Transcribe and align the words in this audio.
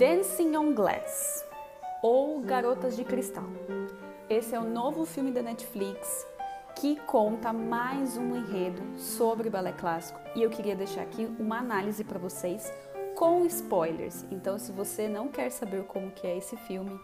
Dancing 0.00 0.56
on 0.56 0.72
Glass 0.72 1.44
ou 2.02 2.40
Garotas 2.40 2.96
de 2.96 3.04
Cristal. 3.04 3.44
Esse 4.30 4.54
é 4.54 4.58
o 4.58 4.64
novo 4.64 5.04
filme 5.04 5.30
da 5.30 5.42
Netflix 5.42 6.26
que 6.74 6.96
conta 7.00 7.52
mais 7.52 8.16
um 8.16 8.34
enredo 8.34 8.80
sobre 8.96 9.50
balé 9.50 9.72
clássico 9.72 10.18
e 10.34 10.42
eu 10.42 10.48
queria 10.48 10.74
deixar 10.74 11.02
aqui 11.02 11.28
uma 11.38 11.58
análise 11.58 12.02
para 12.02 12.18
vocês 12.18 12.72
com 13.14 13.44
spoilers. 13.44 14.24
Então, 14.30 14.58
se 14.58 14.72
você 14.72 15.06
não 15.06 15.28
quer 15.28 15.50
saber 15.50 15.84
como 15.84 16.10
que 16.12 16.26
é 16.26 16.38
esse 16.38 16.56
filme, 16.56 16.98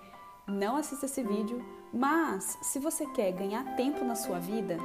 não 0.46 0.76
assista 0.76 1.04
esse 1.04 1.22
vídeo, 1.22 1.62
mas 1.92 2.56
se 2.62 2.78
você 2.78 3.04
quer 3.08 3.30
ganhar 3.32 3.76
tempo 3.76 4.06
na 4.06 4.14
sua 4.14 4.38
vida, 4.38 4.78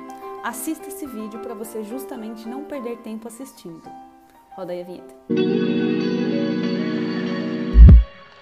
assista 0.43 0.89
esse 0.89 1.07
vídeo 1.07 1.39
para 1.39 1.53
você 1.53 1.81
justamente 1.81 2.45
não 2.45 2.65
perder 2.65 2.97
tempo 2.97 3.29
assistindo. 3.29 3.89
Roda 4.49 4.73
aí 4.73 4.81
a 4.81 4.83
vinheta. 4.83 5.15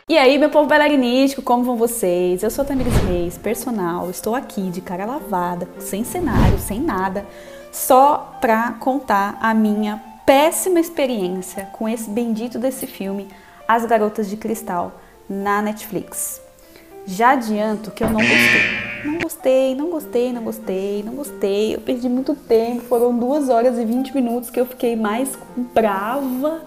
E 0.10 0.18
aí, 0.18 0.40
meu 0.40 0.50
povo 0.50 0.68
bailarinístico, 0.68 1.44
como 1.44 1.64
vão 1.64 1.76
vocês? 1.76 2.42
Eu 2.42 2.50
sou 2.50 2.64
a 2.64 2.66
Tamiris 2.66 2.96
Reis, 3.08 3.38
personal, 3.38 4.10
estou 4.10 4.34
aqui 4.34 4.72
de 4.72 4.82
cara 4.82 5.06
lavada, 5.06 5.70
sem 5.78 6.04
cenário, 6.04 6.58
sem 6.58 6.80
nada, 6.80 7.28
só 7.72 8.36
pra 8.42 8.72
contar 8.80 9.38
a 9.40 9.54
minha 9.54 10.02
péssima 10.26 10.80
experiência 10.80 11.70
com 11.74 11.88
esse 11.88 12.10
bendito 12.10 12.58
desse 12.58 12.88
filme, 12.88 13.28
As 13.68 13.86
Garotas 13.86 14.28
de 14.28 14.36
Cristal, 14.36 14.94
na 15.30 15.62
Netflix. 15.62 16.42
Já 17.06 17.34
adianto 17.34 17.92
que 17.92 18.04
eu 18.04 18.10
não 18.10 18.20
gostei. 18.20 18.90
Não 19.06 19.20
gostei, 19.20 19.76
não 19.76 19.90
gostei, 19.92 20.34
não 20.34 20.44
gostei, 20.44 21.04
não 21.04 21.14
gostei. 21.14 21.76
Eu 21.76 21.82
perdi 21.82 22.10
muito 22.10 22.34
tempo, 22.34 22.82
foram 22.86 23.16
2 23.16 23.50
horas 23.50 23.78
e 23.78 23.86
20 23.86 24.16
minutos 24.16 24.50
que 24.50 24.60
eu 24.60 24.66
fiquei 24.66 24.96
mais 24.96 25.38
brava 25.56 26.64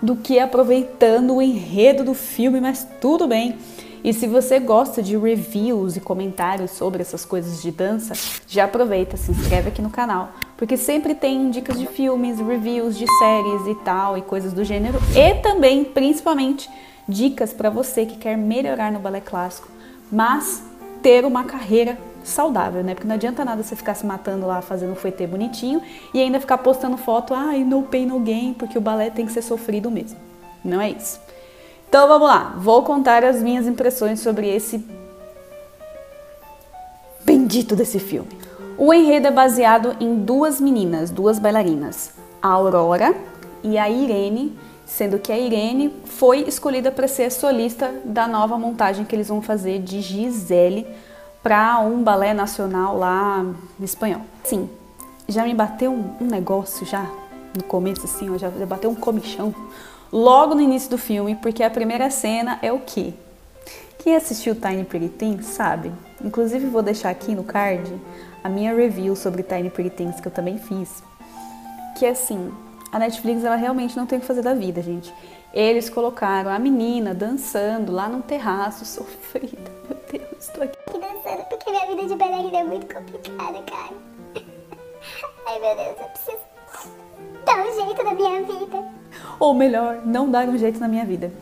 do 0.00 0.16
que 0.16 0.38
aproveitando 0.38 1.34
o 1.34 1.42
enredo 1.42 2.04
do 2.04 2.14
filme, 2.14 2.60
mas 2.60 2.86
tudo 3.00 3.26
bem. 3.26 3.56
E 4.02 4.12
se 4.12 4.26
você 4.26 4.60
gosta 4.60 5.02
de 5.02 5.16
reviews 5.16 5.96
e 5.96 6.00
comentários 6.00 6.70
sobre 6.70 7.02
essas 7.02 7.24
coisas 7.24 7.60
de 7.60 7.70
dança, 7.70 8.14
já 8.46 8.64
aproveita, 8.64 9.16
se 9.16 9.32
inscreve 9.32 9.68
aqui 9.68 9.82
no 9.82 9.90
canal, 9.90 10.32
porque 10.56 10.76
sempre 10.76 11.14
tem 11.14 11.50
dicas 11.50 11.78
de 11.78 11.86
filmes, 11.86 12.38
reviews 12.38 12.96
de 12.96 13.06
séries 13.18 13.66
e 13.66 13.74
tal 13.84 14.16
e 14.16 14.22
coisas 14.22 14.52
do 14.52 14.64
gênero, 14.64 14.98
e 15.16 15.34
também, 15.42 15.84
principalmente, 15.84 16.70
dicas 17.08 17.52
para 17.52 17.70
você 17.70 18.06
que 18.06 18.16
quer 18.16 18.36
melhorar 18.36 18.92
no 18.92 19.00
balé 19.00 19.20
clássico, 19.20 19.68
mas 20.12 20.62
ter 21.02 21.24
uma 21.24 21.44
carreira 21.44 21.98
saudável, 22.28 22.82
né? 22.82 22.94
Porque 22.94 23.06
não 23.06 23.14
adianta 23.14 23.44
nada 23.44 23.62
você 23.62 23.74
ficar 23.74 23.94
se 23.94 24.06
matando 24.06 24.46
lá 24.46 24.60
fazendo 24.62 24.92
um 24.92 24.96
fouetê 24.96 25.26
bonitinho 25.26 25.82
e 26.12 26.20
ainda 26.20 26.40
ficar 26.40 26.58
postando 26.58 26.96
foto, 26.96 27.34
ai, 27.34 27.64
no 27.64 27.82
pain 27.82 28.06
no 28.06 28.20
gain, 28.20 28.54
porque 28.54 28.78
o 28.78 28.80
balé 28.80 29.10
tem 29.10 29.26
que 29.26 29.32
ser 29.32 29.42
sofrido 29.42 29.90
mesmo. 29.90 30.18
Não 30.64 30.80
é 30.80 30.90
isso. 30.90 31.20
Então 31.88 32.06
vamos 32.06 32.28
lá, 32.28 32.54
vou 32.58 32.82
contar 32.82 33.24
as 33.24 33.42
minhas 33.42 33.66
impressões 33.66 34.20
sobre 34.20 34.46
esse 34.48 34.84
bendito 37.24 37.74
desse 37.74 37.98
filme. 37.98 38.28
O 38.76 38.92
enredo 38.92 39.26
é 39.26 39.30
baseado 39.30 39.96
em 39.98 40.16
duas 40.16 40.60
meninas, 40.60 41.10
duas 41.10 41.38
bailarinas, 41.38 42.12
a 42.40 42.48
Aurora 42.48 43.14
e 43.62 43.76
a 43.76 43.88
Irene, 43.88 44.56
sendo 44.84 45.18
que 45.18 45.32
a 45.32 45.38
Irene 45.38 45.92
foi 46.04 46.40
escolhida 46.42 46.90
para 46.92 47.08
ser 47.08 47.32
solista 47.32 47.92
da 48.04 48.28
nova 48.28 48.56
montagem 48.56 49.04
que 49.04 49.16
eles 49.16 49.28
vão 49.28 49.42
fazer 49.42 49.80
de 49.80 50.00
Gisele 50.00 50.86
para 51.48 51.80
um 51.80 52.02
balé 52.02 52.34
nacional 52.34 52.98
lá 52.98 53.42
espanhol. 53.80 54.20
Sim, 54.44 54.68
já 55.26 55.44
me 55.44 55.54
bateu 55.54 55.90
um, 55.90 56.26
negócio 56.26 56.84
já 56.84 57.10
no 57.56 57.62
começo 57.62 58.04
assim, 58.04 58.38
já, 58.38 58.50
já 58.50 58.66
bateu 58.66 58.90
um 58.90 58.94
comichão 58.94 59.54
logo 60.12 60.54
no 60.54 60.60
início 60.60 60.90
do 60.90 60.98
filme, 60.98 61.34
porque 61.36 61.62
a 61.62 61.70
primeira 61.70 62.10
cena 62.10 62.58
é 62.60 62.70
o 62.70 62.80
quê? 62.80 63.14
Quem 63.98 64.14
assistiu 64.14 64.54
Tiny 64.54 64.84
Pretty 64.84 65.08
Things 65.08 65.46
sabe. 65.46 65.90
Inclusive 66.22 66.66
vou 66.66 66.82
deixar 66.82 67.08
aqui 67.08 67.34
no 67.34 67.42
card 67.42 67.90
a 68.44 68.48
minha 68.50 68.74
review 68.74 69.16
sobre 69.16 69.42
Tiny 69.42 69.70
Pretty 69.70 69.88
Things 69.88 70.20
que 70.20 70.28
eu 70.28 70.32
também 70.32 70.58
fiz. 70.58 71.02
Que 71.98 72.04
assim, 72.04 72.52
a 72.92 72.98
Netflix 72.98 73.42
ela 73.42 73.56
realmente 73.56 73.96
não 73.96 74.04
tem 74.04 74.18
o 74.18 74.20
que 74.20 74.26
fazer 74.26 74.42
da 74.42 74.52
vida, 74.52 74.82
gente. 74.82 75.14
Eles 75.52 75.88
colocaram 75.88 76.50
a 76.50 76.58
menina 76.58 77.14
dançando 77.14 77.92
lá 77.92 78.08
num 78.08 78.20
terraço 78.20 78.84
sofrida. 78.84 79.70
Meu 79.88 79.98
Deus, 80.10 80.44
estou 80.44 80.62
aqui 80.62 80.76
dançando 80.92 81.44
porque 81.48 81.70
minha 81.70 81.86
vida 81.86 82.06
de 82.06 82.14
bailarina 82.14 82.58
é 82.58 82.64
muito 82.64 82.94
complicada, 82.94 83.62
cara. 83.62 83.94
Ai 85.46 85.58
meu 85.60 85.76
Deus, 85.76 85.96
eu 85.98 86.08
preciso 86.08 86.38
dar 87.44 87.66
um 87.66 87.74
jeito 87.74 88.02
na 88.04 88.14
minha 88.14 88.42
vida. 88.42 88.84
Ou 89.40 89.54
melhor, 89.54 90.02
não 90.04 90.30
dar 90.30 90.46
um 90.48 90.58
jeito 90.58 90.78
na 90.78 90.88
minha 90.88 91.04
vida. 91.04 91.32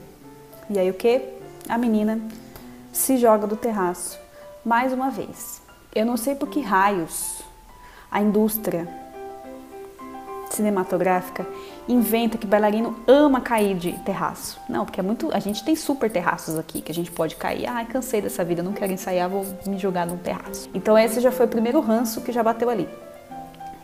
E 0.71 0.79
aí 0.79 0.89
o 0.89 0.95
que? 0.95 1.23
A 1.69 1.77
menina 1.77 2.21
se 2.93 3.17
joga 3.17 3.47
do 3.47 3.57
terraço 3.57 4.19
mais 4.65 4.93
uma 4.93 5.11
vez. 5.11 5.61
Eu 5.95 6.07
não 6.07 6.17
sei 6.17 6.35
por 6.35 6.49
que 6.49 6.61
raios 6.61 7.43
a 8.11 8.21
indústria 8.21 8.89
cinematográfica 10.51 11.47
inventa 11.89 12.37
que 12.39 12.47
bailarino 12.47 12.97
ama 13.07 13.41
cair 13.41 13.77
de 13.77 13.93
terraço. 14.05 14.61
Não, 14.69 14.85
porque 14.85 15.01
é 15.01 15.03
muito. 15.03 15.35
A 15.35 15.39
gente 15.39 15.65
tem 15.65 15.77
super 15.77 16.11
terraços 16.11 16.59
aqui 16.59 16.81
que 16.81 16.91
a 16.91 16.95
gente 16.95 17.11
pode 17.11 17.37
cair. 17.37 17.67
Ai, 17.67 17.85
cansei 17.87 18.21
dessa 18.21 18.45
vida, 18.45 18.63
não 18.63 18.73
quero 18.73 18.93
ensaiar, 18.93 19.29
vou 19.29 19.47
me 19.67 19.79
jogar 19.79 20.07
num 20.07 20.17
terraço. 20.17 20.69
Então 20.75 20.99
esse 20.99 21.21
já 21.21 21.31
foi 21.31 21.47
o 21.47 21.49
primeiro 21.49 21.81
ranço 21.81 22.21
que 22.21 22.33
já 22.33 22.43
bateu 22.43 22.69
ali. 22.69 22.89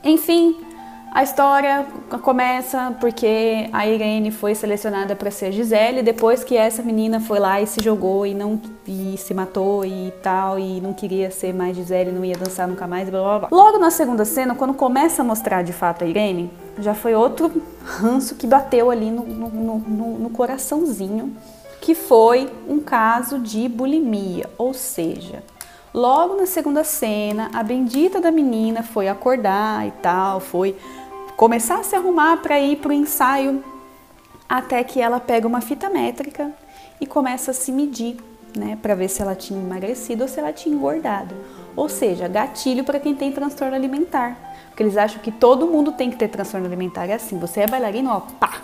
Enfim, 0.05 0.57
a 1.15 1.23
história 1.23 1.87
começa 2.23 2.97
porque 2.99 3.69
a 3.71 3.87
Irene 3.87 4.31
foi 4.31 4.55
selecionada 4.55 5.15
para 5.15 5.31
ser 5.31 5.53
Gisele 5.53 6.03
depois 6.03 6.43
que 6.43 6.57
essa 6.57 6.83
menina 6.83 7.21
foi 7.21 7.39
lá 7.39 7.61
e 7.61 7.67
se 7.67 7.85
jogou 7.85 8.25
e 8.25 8.33
não 8.33 8.59
e 8.89 9.15
se 9.19 9.35
matou 9.35 9.85
e 9.85 10.11
tal 10.23 10.59
e 10.59 10.81
não 10.81 10.95
queria 10.95 11.31
ser 11.31 11.53
mais 11.53 11.77
Gisele, 11.77 12.11
não 12.13 12.25
ia 12.25 12.35
dançar 12.35 12.67
nunca 12.67 12.87
mais, 12.87 13.11
blá 13.11 13.21
blá 13.21 13.39
blá. 13.41 13.49
Logo 13.53 13.79
na 13.79 13.91
segunda 13.91 14.25
cena, 14.25 14.55
quando 14.55 14.73
começa 14.73 15.21
a 15.21 15.25
mostrar 15.25 15.63
de 15.63 15.73
fato 15.75 16.03
a 16.03 16.07
Irene, 16.07 16.51
já 16.79 16.95
foi 16.95 17.15
outro 17.15 17.53
ranço 17.85 18.35
que 18.37 18.47
bateu 18.47 18.91
ali 18.91 19.11
no, 19.11 19.23
no, 19.23 19.79
no, 19.79 20.19
no 20.19 20.31
coraçãozinho, 20.31 21.37
que 21.83 21.95
foi 21.95 22.51
um 22.67 22.81
caso 22.81 23.39
de 23.39 23.69
bulimia, 23.69 24.49
ou 24.57 24.73
seja, 24.73 25.43
Logo 25.95 26.37
na 26.37 26.47
segunda 26.47 26.85
cena, 26.85 27.51
a 27.53 27.63
bendita 27.63 28.19
da 28.19 28.31
menina 28.31 28.83
foi 28.83 29.09
acordar 29.09 29.87
e 29.87 29.91
tal, 29.91 30.41
foi 30.41 30.75
começar 31.43 31.81
a 31.81 31.83
se 31.83 31.97
arrumar 31.97 32.37
para 32.37 32.61
ir 32.61 32.77
para 32.77 32.91
o 32.91 32.93
ensaio, 32.93 33.65
até 34.49 34.85
que 34.85 35.01
ela 35.01 35.19
pega 35.19 35.45
uma 35.45 35.61
fita 35.61 35.91
métrica 35.91 36.53
e 37.01 37.05
começa 37.05 37.51
a 37.51 37.55
se 37.55 37.73
medir, 37.73 38.17
né, 38.57 38.79
para 38.81 38.95
ver 38.95 39.09
se 39.09 39.21
ela 39.21 39.35
tinha 39.35 39.61
emagrecido 39.61 40.23
ou 40.23 40.29
se 40.29 40.39
ela 40.39 40.53
tinha 40.53 40.73
engordado. 40.73 41.35
Ou 41.75 41.89
seja, 41.89 42.29
gatilho 42.29 42.85
para 42.85 43.01
quem 43.01 43.13
tem 43.13 43.33
transtorno 43.33 43.75
alimentar, 43.75 44.39
porque 44.69 44.85
eles 44.85 44.97
acham 44.97 45.21
que 45.21 45.33
todo 45.33 45.67
mundo 45.67 45.91
tem 45.91 46.13
que 46.13 46.17
ter 46.17 46.29
transtorno 46.29 46.65
alimentar. 46.65 47.07
É 47.07 47.15
assim, 47.15 47.37
você 47.41 47.63
é 47.63 47.67
bailarino, 47.67 48.11
ó, 48.11 48.21
pá, 48.21 48.63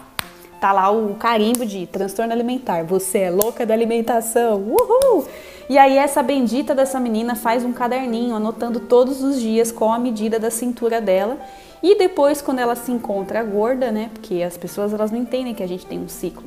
tá 0.61 0.71
lá 0.71 0.89
o 0.89 1.17
carimbo 1.17 1.67
de 1.67 1.85
transtorno 1.89 2.33
alimentar. 2.33 2.85
Você 2.85 3.19
é 3.19 3.31
louca 3.33 3.67
da 3.67 3.75
alimentação, 3.75 4.63
uhul! 4.63 5.27
E 5.69 5.77
aí 5.77 5.99
essa 5.99 6.23
bendita 6.23 6.77
dessa 6.77 7.01
menina 7.01 7.35
faz 7.35 7.65
um 7.65 7.73
caderninho 7.73 8.37
anotando 8.37 8.79
todos 8.79 9.21
os 9.21 9.41
dias 9.41 9.73
qual 9.73 9.93
a 9.93 9.99
medida 9.99 10.39
da 10.39 10.49
cintura 10.49 11.01
dela 11.01 11.39
e 11.83 11.97
depois, 11.97 12.43
quando 12.43 12.59
ela 12.59 12.75
se 12.75 12.91
encontra 12.91 13.43
gorda, 13.45 13.91
né? 13.93 14.11
Porque 14.13 14.43
as 14.43 14.57
pessoas 14.57 14.93
elas 14.93 15.11
não 15.11 15.19
entendem 15.19 15.55
que 15.55 15.63
a 15.63 15.67
gente 15.67 15.87
tem 15.87 15.99
um 15.99 16.09
ciclo. 16.09 16.45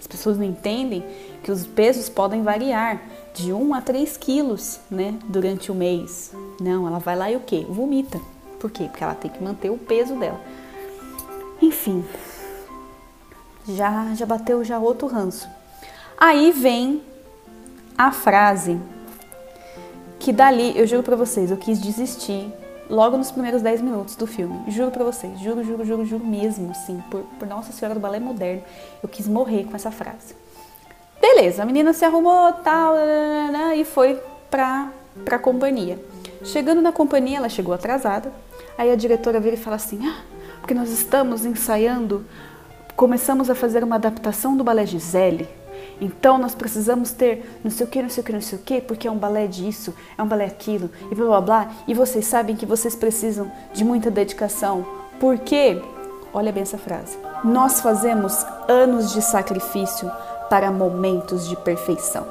As 0.00 0.06
pessoas 0.06 0.36
não 0.36 0.44
entendem 0.44 1.04
que 1.42 1.52
os 1.52 1.66
pesos 1.66 2.08
podem 2.08 2.42
variar 2.42 3.00
de 3.34 3.52
1 3.52 3.74
a 3.74 3.80
3 3.80 4.16
quilos, 4.16 4.80
né? 4.90 5.14
Durante 5.24 5.70
o 5.70 5.74
mês. 5.74 6.32
Não, 6.60 6.86
ela 6.86 6.98
vai 6.98 7.16
lá 7.16 7.30
e 7.30 7.36
o 7.36 7.40
quê? 7.40 7.64
Vomita. 7.68 8.20
Por 8.58 8.70
quê? 8.70 8.84
Porque 8.84 9.04
ela 9.04 9.14
tem 9.14 9.30
que 9.30 9.42
manter 9.42 9.70
o 9.70 9.78
peso 9.78 10.16
dela. 10.16 10.40
Enfim, 11.60 12.04
já, 13.68 14.12
já 14.14 14.26
bateu 14.26 14.64
já 14.64 14.78
outro 14.78 15.06
ranço. 15.06 15.48
Aí 16.18 16.50
vem 16.50 17.02
a 17.96 18.10
frase 18.10 18.78
que 20.18 20.32
dali, 20.32 20.76
eu 20.76 20.86
juro 20.86 21.02
pra 21.02 21.16
vocês, 21.16 21.50
eu 21.50 21.56
quis 21.56 21.80
desistir 21.80 22.52
logo 22.92 23.16
nos 23.16 23.30
primeiros 23.30 23.62
10 23.62 23.80
minutos 23.80 24.16
do 24.16 24.26
filme. 24.26 24.70
Juro 24.70 24.90
pra 24.90 25.02
vocês, 25.02 25.40
juro, 25.40 25.64
juro, 25.64 25.82
juro, 25.82 26.04
juro 26.04 26.26
mesmo, 26.26 26.74
sim, 26.74 27.02
por, 27.10 27.22
por 27.38 27.48
Nossa 27.48 27.72
Senhora 27.72 27.94
do 27.94 28.00
Balé 28.00 28.20
Moderno, 28.20 28.62
eu 29.02 29.08
quis 29.08 29.26
morrer 29.26 29.64
com 29.64 29.74
essa 29.74 29.90
frase. 29.90 30.36
Beleza, 31.18 31.62
a 31.62 31.66
menina 31.66 31.94
se 31.94 32.04
arrumou, 32.04 32.52
tal, 32.52 32.94
e 33.74 33.84
foi 33.84 34.20
pra, 34.50 34.92
pra 35.24 35.38
companhia. 35.38 35.98
Chegando 36.44 36.82
na 36.82 36.92
companhia, 36.92 37.38
ela 37.38 37.48
chegou 37.48 37.72
atrasada, 37.72 38.30
aí 38.76 38.90
a 38.90 38.96
diretora 38.96 39.40
vira 39.40 39.54
e 39.56 39.58
fala 39.58 39.76
assim, 39.76 40.06
ah, 40.06 40.20
porque 40.60 40.74
nós 40.74 40.90
estamos 40.90 41.46
ensaiando, 41.46 42.26
começamos 42.94 43.48
a 43.48 43.54
fazer 43.54 43.82
uma 43.82 43.96
adaptação 43.96 44.54
do 44.54 44.62
balé 44.62 44.84
Gisele, 44.84 45.48
então 46.00 46.38
nós 46.38 46.54
precisamos 46.54 47.12
ter 47.12 47.60
não 47.62 47.70
sei 47.70 47.86
o 47.86 47.88
que, 47.88 48.02
não 48.02 48.08
sei 48.08 48.22
o 48.22 48.24
que, 48.24 48.32
não 48.32 48.40
sei 48.40 48.58
o 48.58 48.62
que, 48.62 48.80
porque 48.80 49.08
é 49.08 49.10
um 49.10 49.18
balé 49.18 49.46
disso, 49.46 49.94
é 50.16 50.22
um 50.22 50.26
balé 50.26 50.46
aquilo, 50.46 50.90
e 51.10 51.14
blá 51.14 51.26
blá 51.26 51.40
blá. 51.40 51.72
E 51.86 51.94
vocês 51.94 52.26
sabem 52.26 52.56
que 52.56 52.66
vocês 52.66 52.94
precisam 52.94 53.50
de 53.72 53.84
muita 53.84 54.10
dedicação. 54.10 54.84
Porque, 55.20 55.80
olha 56.32 56.50
bem 56.52 56.62
essa 56.62 56.78
frase, 56.78 57.16
nós 57.44 57.80
fazemos 57.80 58.44
anos 58.68 59.12
de 59.12 59.22
sacrifício 59.22 60.10
para 60.50 60.70
momentos 60.70 61.48
de 61.48 61.56
perfeição. 61.56 62.26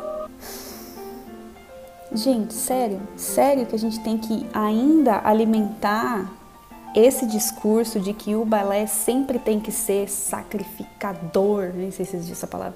Gente, 2.14 2.54
sério, 2.54 3.00
sério 3.16 3.66
que 3.66 3.76
a 3.76 3.80
gente 3.80 4.00
tem 4.02 4.18
que 4.18 4.46
ainda 4.54 5.22
alimentar 5.24 6.30
esse 6.94 7.26
discurso 7.26 8.00
de 8.00 8.14
que 8.14 8.36
o 8.36 8.44
balé 8.44 8.86
sempre 8.86 9.40
tem 9.40 9.60
que 9.60 9.72
ser 9.72 10.10
sacrificador, 10.10 11.72
nem 11.74 11.90
sei 11.90 12.06
se 12.06 12.18
existe 12.18 12.34
essa 12.34 12.48
palavra, 12.48 12.76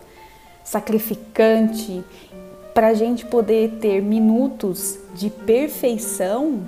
sacrificante, 0.65 2.03
para 2.73 2.87
a 2.87 2.93
gente 2.93 3.25
poder 3.25 3.77
ter 3.79 4.01
minutos 4.01 4.99
de 5.13 5.29
perfeição, 5.29 6.67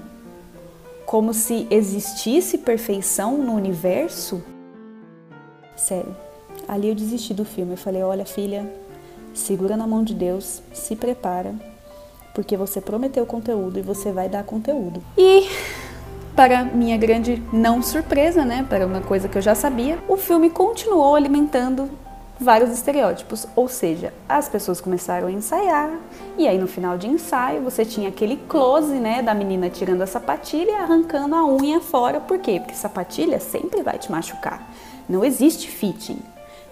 como 1.06 1.34
se 1.34 1.68
existisse 1.70 2.60
perfeição 2.60 3.38
no 3.38 3.54
universo. 3.54 4.42
Sério, 5.76 6.16
ali 6.66 6.88
eu 6.88 6.96
desisti 6.96 7.34
do 7.34 7.44
filme. 7.44 7.74
Eu 7.74 7.78
falei: 7.78 8.04
olha, 8.04 8.26
filha, 8.26 8.72
segura 9.34 9.76
na 9.76 9.86
mão 9.86 10.04
de 10.04 10.14
Deus, 10.14 10.62
se 10.74 10.96
prepara, 10.96 11.54
porque 12.34 12.56
você 12.56 12.80
prometeu 12.80 13.26
conteúdo 13.26 13.80
e 13.80 13.82
você 13.82 14.12
vai 14.12 14.30
dar 14.30 14.44
conteúdo. 14.44 15.04
E 15.18 15.50
para 16.36 16.64
minha 16.64 16.98
grande 16.98 17.44
não 17.52 17.82
surpresa, 17.82 18.46
né, 18.46 18.66
para 18.70 18.86
uma 18.86 19.02
coisa 19.02 19.28
que 19.28 19.38
eu 19.38 19.42
já 19.42 19.56
sabia, 19.56 19.98
o 20.08 20.16
filme 20.16 20.52
continuou 20.52 21.16
alimentando 21.16 21.90
vários 22.40 22.72
estereótipos, 22.72 23.48
ou 23.56 23.68
seja, 23.68 24.14
as 24.28 24.48
pessoas 24.48 24.80
começaram 24.80 25.28
a 25.28 25.32
ensaiar 25.32 25.92
e 26.38 26.48
aí 26.48 26.58
no 26.58 26.68
final 26.68 26.98
de 26.98 27.08
ensaio 27.08 27.62
você 27.62 27.84
tinha 27.84 28.10
aquele 28.10 28.38
close, 28.48 28.94
né, 28.94 29.22
da 29.22 29.34
menina 29.34 29.70
tirando 29.70 30.02
a 30.02 30.08
sapatilha 30.08 30.72
e 30.72 30.76
arrancando 30.76 31.36
a 31.36 31.46
unha 31.46 31.80
fora, 31.80 32.20
por 32.20 32.38
quê? 32.40 32.60
Porque 32.60 32.76
sapatilha 32.76 33.40
sempre 33.40 33.82
vai 33.82 33.98
te 33.98 34.12
machucar. 34.12 34.70
Não 35.10 35.24
existe 35.26 35.70
fitting, 35.70 36.20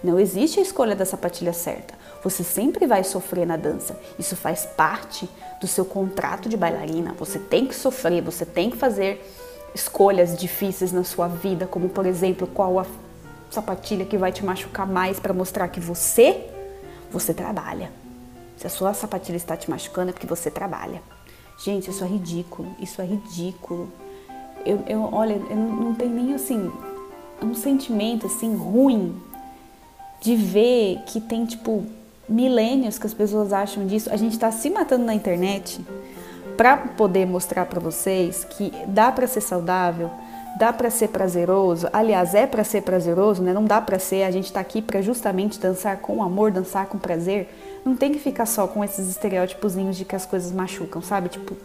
não 0.04 0.20
existe 0.20 0.60
a 0.60 0.62
escolha 0.62 0.94
da 0.94 1.04
sapatilha 1.04 1.52
certa. 1.52 1.94
Você 2.22 2.44
sempre 2.44 2.86
vai 2.86 3.02
sofrer 3.02 3.46
na 3.46 3.56
dança. 3.56 3.98
Isso 4.18 4.36
faz 4.36 4.66
parte 4.66 5.28
do 5.60 5.66
seu 5.66 5.84
contrato 5.84 6.48
de 6.48 6.56
bailarina. 6.56 7.14
Você 7.18 7.38
tem 7.38 7.66
que 7.66 7.74
sofrer, 7.74 8.22
você 8.22 8.44
tem 8.44 8.70
que 8.70 8.76
fazer 8.76 9.24
escolhas 9.74 10.36
difíceis 10.36 10.92
na 10.92 11.04
sua 11.04 11.28
vida, 11.28 11.66
como 11.66 11.88
por 11.88 12.06
exemplo, 12.06 12.46
qual 12.46 12.78
a 12.78 12.86
sapatilha 13.50 14.04
que 14.04 14.16
vai 14.16 14.32
te 14.32 14.44
machucar 14.44 14.86
mais 14.86 15.18
para 15.18 15.32
mostrar 15.32 15.68
que 15.68 15.80
você 15.80 16.50
você 17.10 17.32
trabalha. 17.32 17.90
Se 18.56 18.66
a 18.66 18.70
sua 18.70 18.94
sapatilha 18.94 19.36
está 19.36 19.56
te 19.56 19.70
machucando 19.70 20.10
é 20.10 20.12
porque 20.12 20.26
você 20.26 20.50
trabalha. 20.50 21.02
Gente, 21.62 21.90
isso 21.90 22.04
é 22.04 22.06
ridículo, 22.06 22.74
isso 22.78 23.00
é 23.00 23.04
ridículo. 23.04 23.90
Eu, 24.64 24.82
eu 24.86 25.08
olha, 25.12 25.34
eu 25.34 25.56
não, 25.56 25.76
não 25.76 25.94
tem 25.94 26.08
nem 26.08 26.34
assim 26.34 26.70
um 27.42 27.54
sentimento 27.54 28.26
assim 28.26 28.54
ruim 28.56 29.14
de 30.20 30.34
ver 30.34 31.02
que 31.06 31.20
tem 31.20 31.44
tipo 31.44 31.84
milênios 32.28 32.98
que 32.98 33.06
as 33.06 33.14
pessoas 33.14 33.52
acham 33.52 33.86
disso. 33.86 34.10
A 34.10 34.16
gente 34.16 34.32
está 34.32 34.50
se 34.50 34.68
matando 34.70 35.04
na 35.04 35.14
internet 35.14 35.80
para 36.56 36.76
poder 36.76 37.26
mostrar 37.26 37.66
para 37.66 37.78
vocês 37.78 38.44
que 38.44 38.72
dá 38.86 39.12
para 39.12 39.26
ser 39.26 39.42
saudável, 39.42 40.10
dá 40.58 40.72
para 40.72 40.90
ser 40.90 41.08
prazeroso. 41.08 41.88
Aliás, 41.92 42.34
é 42.34 42.46
para 42.46 42.64
ser 42.64 42.82
prazeroso, 42.82 43.42
né? 43.42 43.52
Não 43.52 43.64
dá 43.64 43.80
para 43.80 43.98
ser. 43.98 44.22
A 44.24 44.30
gente 44.30 44.46
está 44.46 44.60
aqui 44.60 44.80
para 44.80 45.00
justamente 45.02 45.60
dançar 45.60 45.98
com 45.98 46.22
amor, 46.22 46.50
dançar 46.50 46.86
com 46.86 46.98
prazer. 46.98 47.48
Não 47.84 47.94
tem 47.94 48.12
que 48.12 48.18
ficar 48.18 48.46
só 48.46 48.66
com 48.66 48.82
esses 48.82 49.08
estereótipozinhos 49.08 49.96
de 49.96 50.04
que 50.04 50.16
as 50.16 50.26
coisas 50.26 50.50
machucam, 50.50 51.02
sabe? 51.02 51.28
Tipo, 51.28 51.56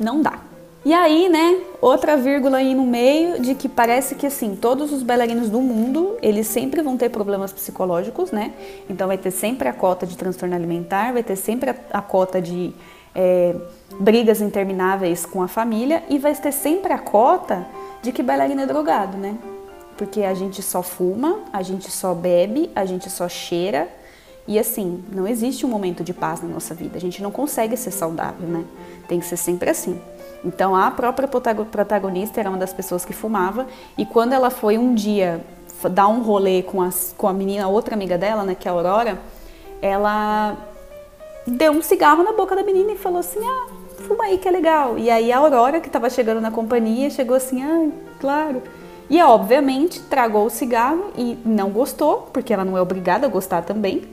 não 0.00 0.22
dá. 0.22 0.38
E 0.84 0.92
aí, 0.92 1.28
né, 1.28 1.60
outra 1.80 2.16
vírgula 2.16 2.56
aí 2.56 2.74
no 2.74 2.84
meio 2.84 3.40
de 3.40 3.54
que 3.54 3.68
parece 3.68 4.16
que 4.16 4.26
assim, 4.26 4.56
todos 4.56 4.92
os 4.92 5.00
bailarinos 5.04 5.48
do 5.48 5.60
mundo, 5.60 6.16
eles 6.20 6.48
sempre 6.48 6.82
vão 6.82 6.96
ter 6.96 7.08
problemas 7.08 7.52
psicológicos, 7.52 8.32
né? 8.32 8.52
Então 8.90 9.06
vai 9.06 9.16
ter 9.16 9.30
sempre 9.30 9.68
a 9.68 9.72
cota 9.72 10.04
de 10.04 10.16
transtorno 10.16 10.56
alimentar, 10.56 11.12
vai 11.12 11.22
ter 11.22 11.36
sempre 11.36 11.70
a, 11.70 11.76
a 11.92 12.02
cota 12.02 12.42
de 12.42 12.74
é, 13.14 13.54
brigas 14.00 14.40
intermináveis 14.40 15.24
com 15.24 15.40
a 15.40 15.46
família 15.46 16.02
e 16.08 16.18
vai 16.18 16.34
ter 16.34 16.50
sempre 16.50 16.92
a 16.92 16.98
cota 16.98 17.64
de 18.02 18.12
que 18.12 18.22
bailarina 18.22 18.62
é 18.62 18.66
drogado, 18.66 19.16
né? 19.16 19.38
Porque 19.96 20.22
a 20.22 20.34
gente 20.34 20.60
só 20.62 20.82
fuma, 20.82 21.40
a 21.52 21.62
gente 21.62 21.90
só 21.90 22.12
bebe, 22.12 22.70
a 22.74 22.84
gente 22.84 23.08
só 23.08 23.28
cheira 23.28 23.88
e 24.46 24.58
assim, 24.58 25.04
não 25.12 25.26
existe 25.26 25.64
um 25.64 25.68
momento 25.68 26.02
de 26.02 26.12
paz 26.12 26.42
na 26.42 26.48
nossa 26.48 26.74
vida. 26.74 26.96
A 26.96 27.00
gente 27.00 27.22
não 27.22 27.30
consegue 27.30 27.76
ser 27.76 27.92
saudável, 27.92 28.48
né? 28.48 28.64
Tem 29.06 29.20
que 29.20 29.26
ser 29.26 29.36
sempre 29.36 29.70
assim. 29.70 30.00
Então 30.44 30.74
a 30.74 30.90
própria 30.90 31.28
protagonista 31.28 32.40
era 32.40 32.48
uma 32.48 32.58
das 32.58 32.72
pessoas 32.72 33.04
que 33.04 33.12
fumava 33.12 33.66
e 33.96 34.04
quando 34.04 34.32
ela 34.32 34.50
foi 34.50 34.76
um 34.76 34.92
dia 34.92 35.44
dar 35.88 36.08
um 36.08 36.22
rolê 36.22 36.62
com, 36.62 36.82
as, 36.82 37.14
com 37.16 37.28
a 37.28 37.32
menina, 37.32 37.68
outra 37.68 37.94
amiga 37.94 38.18
dela, 38.18 38.44
né, 38.44 38.54
que 38.54 38.68
é 38.68 38.70
a 38.70 38.74
Aurora, 38.74 39.20
ela 39.80 40.56
deu 41.46 41.72
um 41.72 41.82
cigarro 41.82 42.22
na 42.22 42.32
boca 42.32 42.54
da 42.54 42.62
menina 42.62 42.92
e 42.92 42.96
falou 42.96 43.18
assim: 43.18 43.40
Ah, 43.40 43.66
fuma 44.12 44.24
aí 44.24 44.38
que 44.38 44.46
é 44.46 44.50
legal. 44.50 44.98
E 44.98 45.10
aí 45.10 45.32
a 45.32 45.38
Aurora, 45.38 45.80
que 45.80 45.86
estava 45.86 46.10
chegando 46.10 46.40
na 46.40 46.50
companhia, 46.50 47.08
chegou 47.10 47.36
assim: 47.36 47.62
Ah, 47.62 47.88
claro. 48.20 48.62
E 49.08 49.20
obviamente 49.22 50.00
tragou 50.00 50.46
o 50.46 50.50
cigarro 50.50 51.10
e 51.16 51.38
não 51.44 51.70
gostou, 51.70 52.28
porque 52.32 52.52
ela 52.52 52.64
não 52.64 52.76
é 52.76 52.80
obrigada 52.80 53.26
a 53.26 53.30
gostar 53.30 53.62
também. 53.62 54.04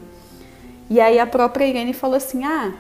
E 0.90 1.00
aí 1.00 1.20
a 1.20 1.28
própria 1.28 1.66
Irene 1.66 1.94
falou 1.94 2.16
assim: 2.16 2.44
Ah, 2.46 2.72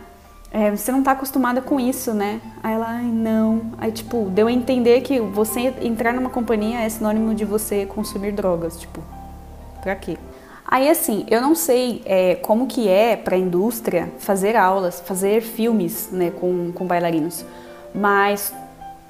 é, 0.51 0.71
você 0.71 0.91
não 0.91 0.99
está 0.99 1.11
acostumada 1.11 1.61
com 1.61 1.79
isso, 1.79 2.13
né? 2.13 2.41
Aí 2.63 2.73
ela, 2.73 2.87
ai, 2.87 3.05
não. 3.05 3.73
Aí, 3.77 3.91
tipo, 3.91 4.29
deu 4.31 4.47
a 4.47 4.51
entender 4.51 5.01
que 5.01 5.19
você 5.19 5.73
entrar 5.81 6.13
numa 6.13 6.29
companhia 6.29 6.81
é 6.81 6.89
sinônimo 6.89 7.35
de 7.35 7.45
você 7.45 7.85
consumir 7.85 8.31
drogas. 8.31 8.79
Tipo, 8.79 9.03
pra 9.81 9.95
quê? 9.95 10.17
Aí 10.71 10.87
assim, 10.87 11.25
eu 11.31 11.41
não 11.41 11.55
sei 11.55 12.03
é, 12.05 12.35
como 12.35 12.67
que 12.67 12.87
é 12.87 13.15
para 13.15 13.35
a 13.35 13.39
indústria 13.39 14.11
fazer 14.19 14.55
aulas, 14.55 14.99
fazer 14.99 15.41
filmes 15.41 16.09
né, 16.11 16.29
com, 16.29 16.71
com 16.71 16.85
bailarinos, 16.85 17.43
mas 17.93 18.53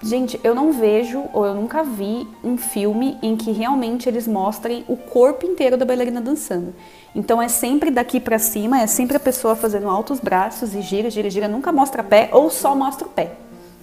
gente, 0.02 0.40
eu 0.42 0.56
não 0.56 0.72
vejo 0.72 1.26
ou 1.34 1.46
eu 1.46 1.54
nunca 1.54 1.84
vi 1.84 2.26
um 2.42 2.58
filme 2.58 3.18
em 3.22 3.36
que 3.36 3.52
realmente 3.52 4.08
eles 4.08 4.26
mostrem 4.26 4.86
o 4.88 4.96
corpo 4.96 5.46
inteiro 5.46 5.76
da 5.76 5.84
bailarina 5.84 6.22
dançando. 6.22 6.74
Então 7.14 7.42
é 7.42 7.50
sempre 7.50 7.92
daqui 7.92 8.22
para 8.22 8.40
cima, 8.40 8.80
é 8.80 8.88
sempre 8.88 9.18
a 9.18 9.20
pessoa 9.20 9.54
fazendo 9.54 9.90
altos 9.90 10.22
braços 10.22 10.74
e 10.74 10.82
gira, 10.82 11.10
gira, 11.10 11.30
gira, 11.30 11.50
nunca 11.50 11.74
mostra 11.74 12.02
pé 12.02 12.30
ou 12.32 12.50
só 12.50 12.74
mostra 12.74 13.06
o 13.06 13.10
pé. 13.10 13.34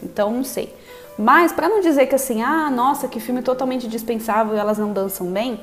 Então 0.03 0.31
não 0.31 0.45
sei. 0.45 0.75
Mas 1.19 1.53
para 1.53 1.69
não 1.69 1.81
dizer 1.81 2.07
que 2.07 2.15
assim, 2.15 2.43
ah, 2.43 2.71
nossa, 2.71 3.07
que 3.07 3.21
filme 3.21 3.43
totalmente 3.43 3.87
dispensável 3.87 4.57
elas 4.57 4.79
não 4.79 4.95
dançam 4.95 5.27
bem, 5.27 5.61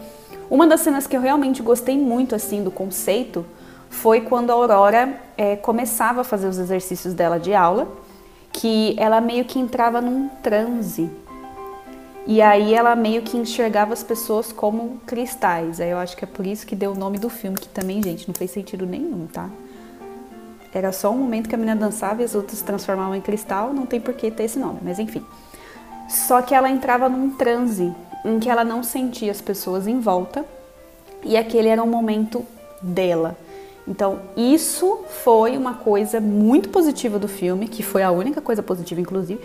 uma 0.53 0.67
das 0.67 0.81
cenas 0.81 1.07
que 1.07 1.17
eu 1.17 1.21
realmente 1.21 1.63
gostei 1.63 1.97
muito 1.97 2.35
assim 2.35 2.63
do 2.63 2.69
conceito 2.69 3.43
foi 3.89 4.21
quando 4.21 4.51
a 4.51 4.53
Aurora 4.53 5.19
é, 5.35 5.55
começava 5.55 6.21
a 6.21 6.23
fazer 6.23 6.47
os 6.47 6.59
exercícios 6.59 7.15
dela 7.15 7.39
de 7.39 7.55
aula, 7.55 7.87
que 8.51 8.95
ela 8.99 9.19
meio 9.19 9.45
que 9.45 9.57
entrava 9.57 9.99
num 9.99 10.29
transe. 10.43 11.09
E 12.27 12.39
aí 12.39 12.71
ela 12.71 12.95
meio 12.95 13.23
que 13.23 13.35
enxergava 13.35 13.93
as 13.93 14.03
pessoas 14.03 14.51
como 14.51 15.01
cristais. 15.07 15.81
Aí 15.81 15.89
eu 15.89 15.97
acho 15.97 16.15
que 16.15 16.23
é 16.23 16.27
por 16.27 16.45
isso 16.45 16.67
que 16.67 16.75
deu 16.75 16.91
o 16.91 16.95
nome 16.95 17.17
do 17.17 17.29
filme, 17.29 17.57
que 17.57 17.67
também, 17.67 18.03
gente, 18.03 18.27
não 18.27 18.35
fez 18.35 18.51
sentido 18.51 18.85
nenhum, 18.85 19.25
tá? 19.25 19.49
Era 20.71 20.91
só 20.91 21.09
um 21.09 21.17
momento 21.17 21.49
que 21.49 21.55
a 21.55 21.57
menina 21.57 21.75
dançava 21.75 22.21
e 22.21 22.25
as 22.25 22.35
outras 22.35 22.59
se 22.59 22.63
transformavam 22.63 23.15
em 23.15 23.21
cristal, 23.21 23.73
não 23.73 23.87
tem 23.87 23.99
por 23.99 24.13
que 24.13 24.29
ter 24.29 24.43
esse 24.43 24.59
nome, 24.59 24.81
mas 24.83 24.99
enfim. 24.99 25.25
Só 26.07 26.41
que 26.41 26.53
ela 26.53 26.69
entrava 26.69 27.09
num 27.09 27.31
transe 27.31 27.93
em 28.25 28.39
que 28.39 28.49
ela 28.49 28.63
não 28.63 28.83
sentia 28.83 29.31
as 29.31 29.41
pessoas 29.41 29.87
em 29.87 29.99
volta 29.99 30.45
e 31.23 31.35
aquele 31.37 31.67
era 31.67 31.83
um 31.83 31.87
momento 31.87 32.45
dela. 32.81 33.37
Então, 33.87 34.19
isso 34.37 34.99
foi 35.23 35.57
uma 35.57 35.73
coisa 35.73 36.21
muito 36.21 36.69
positiva 36.69 37.19
do 37.19 37.27
filme, 37.27 37.67
que 37.67 37.83
foi 37.83 38.01
a 38.01 38.11
única 38.11 38.39
coisa 38.39 38.63
positiva, 38.63 39.01
inclusive, 39.01 39.41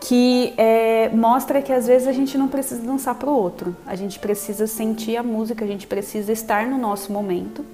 que 0.00 0.52
é, 0.56 1.08
mostra 1.10 1.62
que 1.62 1.72
às 1.72 1.86
vezes 1.86 2.08
a 2.08 2.12
gente 2.12 2.36
não 2.36 2.48
precisa 2.48 2.82
dançar 2.82 3.14
para 3.14 3.30
o 3.30 3.34
outro, 3.34 3.76
a 3.86 3.94
gente 3.94 4.18
precisa 4.18 4.66
sentir 4.66 5.16
a 5.16 5.22
música, 5.22 5.64
a 5.64 5.68
gente 5.68 5.86
precisa 5.86 6.32
estar 6.32 6.66
no 6.66 6.76
nosso 6.76 7.12
momento 7.12 7.64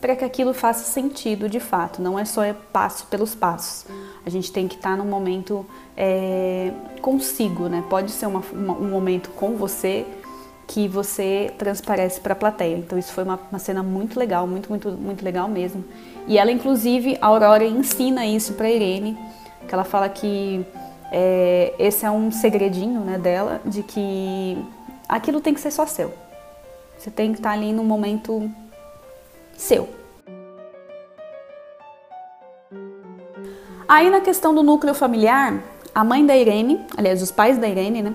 para 0.00 0.16
que 0.16 0.24
aquilo 0.24 0.54
faça 0.54 0.84
sentido 0.84 1.48
de 1.48 1.60
fato, 1.60 2.00
não 2.00 2.18
é 2.18 2.24
só 2.24 2.42
passo 2.72 3.06
pelos 3.06 3.34
passos. 3.34 3.84
A 4.24 4.30
gente 4.30 4.50
tem 4.50 4.66
que 4.66 4.76
estar 4.76 4.96
no 4.96 5.04
momento 5.04 5.66
é, 5.96 6.72
consigo, 7.02 7.68
né? 7.68 7.84
Pode 7.88 8.10
ser 8.10 8.26
uma, 8.26 8.42
uma, 8.52 8.72
um 8.74 8.88
momento 8.88 9.30
com 9.30 9.56
você 9.56 10.06
que 10.66 10.86
você 10.86 11.52
transparece 11.58 12.20
para 12.20 12.32
a 12.32 12.36
plateia. 12.36 12.76
Então 12.76 12.98
isso 12.98 13.12
foi 13.12 13.24
uma, 13.24 13.38
uma, 13.50 13.58
cena 13.58 13.82
muito 13.82 14.18
legal, 14.18 14.46
muito, 14.46 14.70
muito, 14.70 14.90
muito 14.92 15.24
legal 15.24 15.48
mesmo. 15.48 15.84
E 16.26 16.38
ela, 16.38 16.50
inclusive, 16.50 17.18
a 17.20 17.26
Aurora 17.26 17.64
ensina 17.64 18.24
isso 18.24 18.54
para 18.54 18.70
Irene, 18.70 19.18
que 19.68 19.74
ela 19.74 19.84
fala 19.84 20.08
que 20.08 20.64
é, 21.10 21.74
esse 21.78 22.06
é 22.06 22.10
um 22.10 22.30
segredinho 22.30 23.00
né, 23.00 23.18
dela, 23.18 23.60
de 23.64 23.82
que 23.82 24.56
aquilo 25.08 25.40
tem 25.40 25.52
que 25.52 25.60
ser 25.60 25.72
só 25.72 25.84
seu. 25.86 26.14
Você 26.96 27.10
tem 27.10 27.32
que 27.32 27.38
estar 27.38 27.50
ali 27.50 27.72
no 27.72 27.82
momento 27.82 28.48
seu. 29.60 29.88
Aí 33.86 34.08
na 34.08 34.20
questão 34.20 34.54
do 34.54 34.62
núcleo 34.62 34.94
familiar, 34.94 35.62
a 35.94 36.04
mãe 36.04 36.24
da 36.24 36.36
Irene, 36.36 36.80
aliás, 36.96 37.20
os 37.20 37.30
pais 37.30 37.58
da 37.58 37.68
Irene, 37.68 38.02
né, 38.02 38.14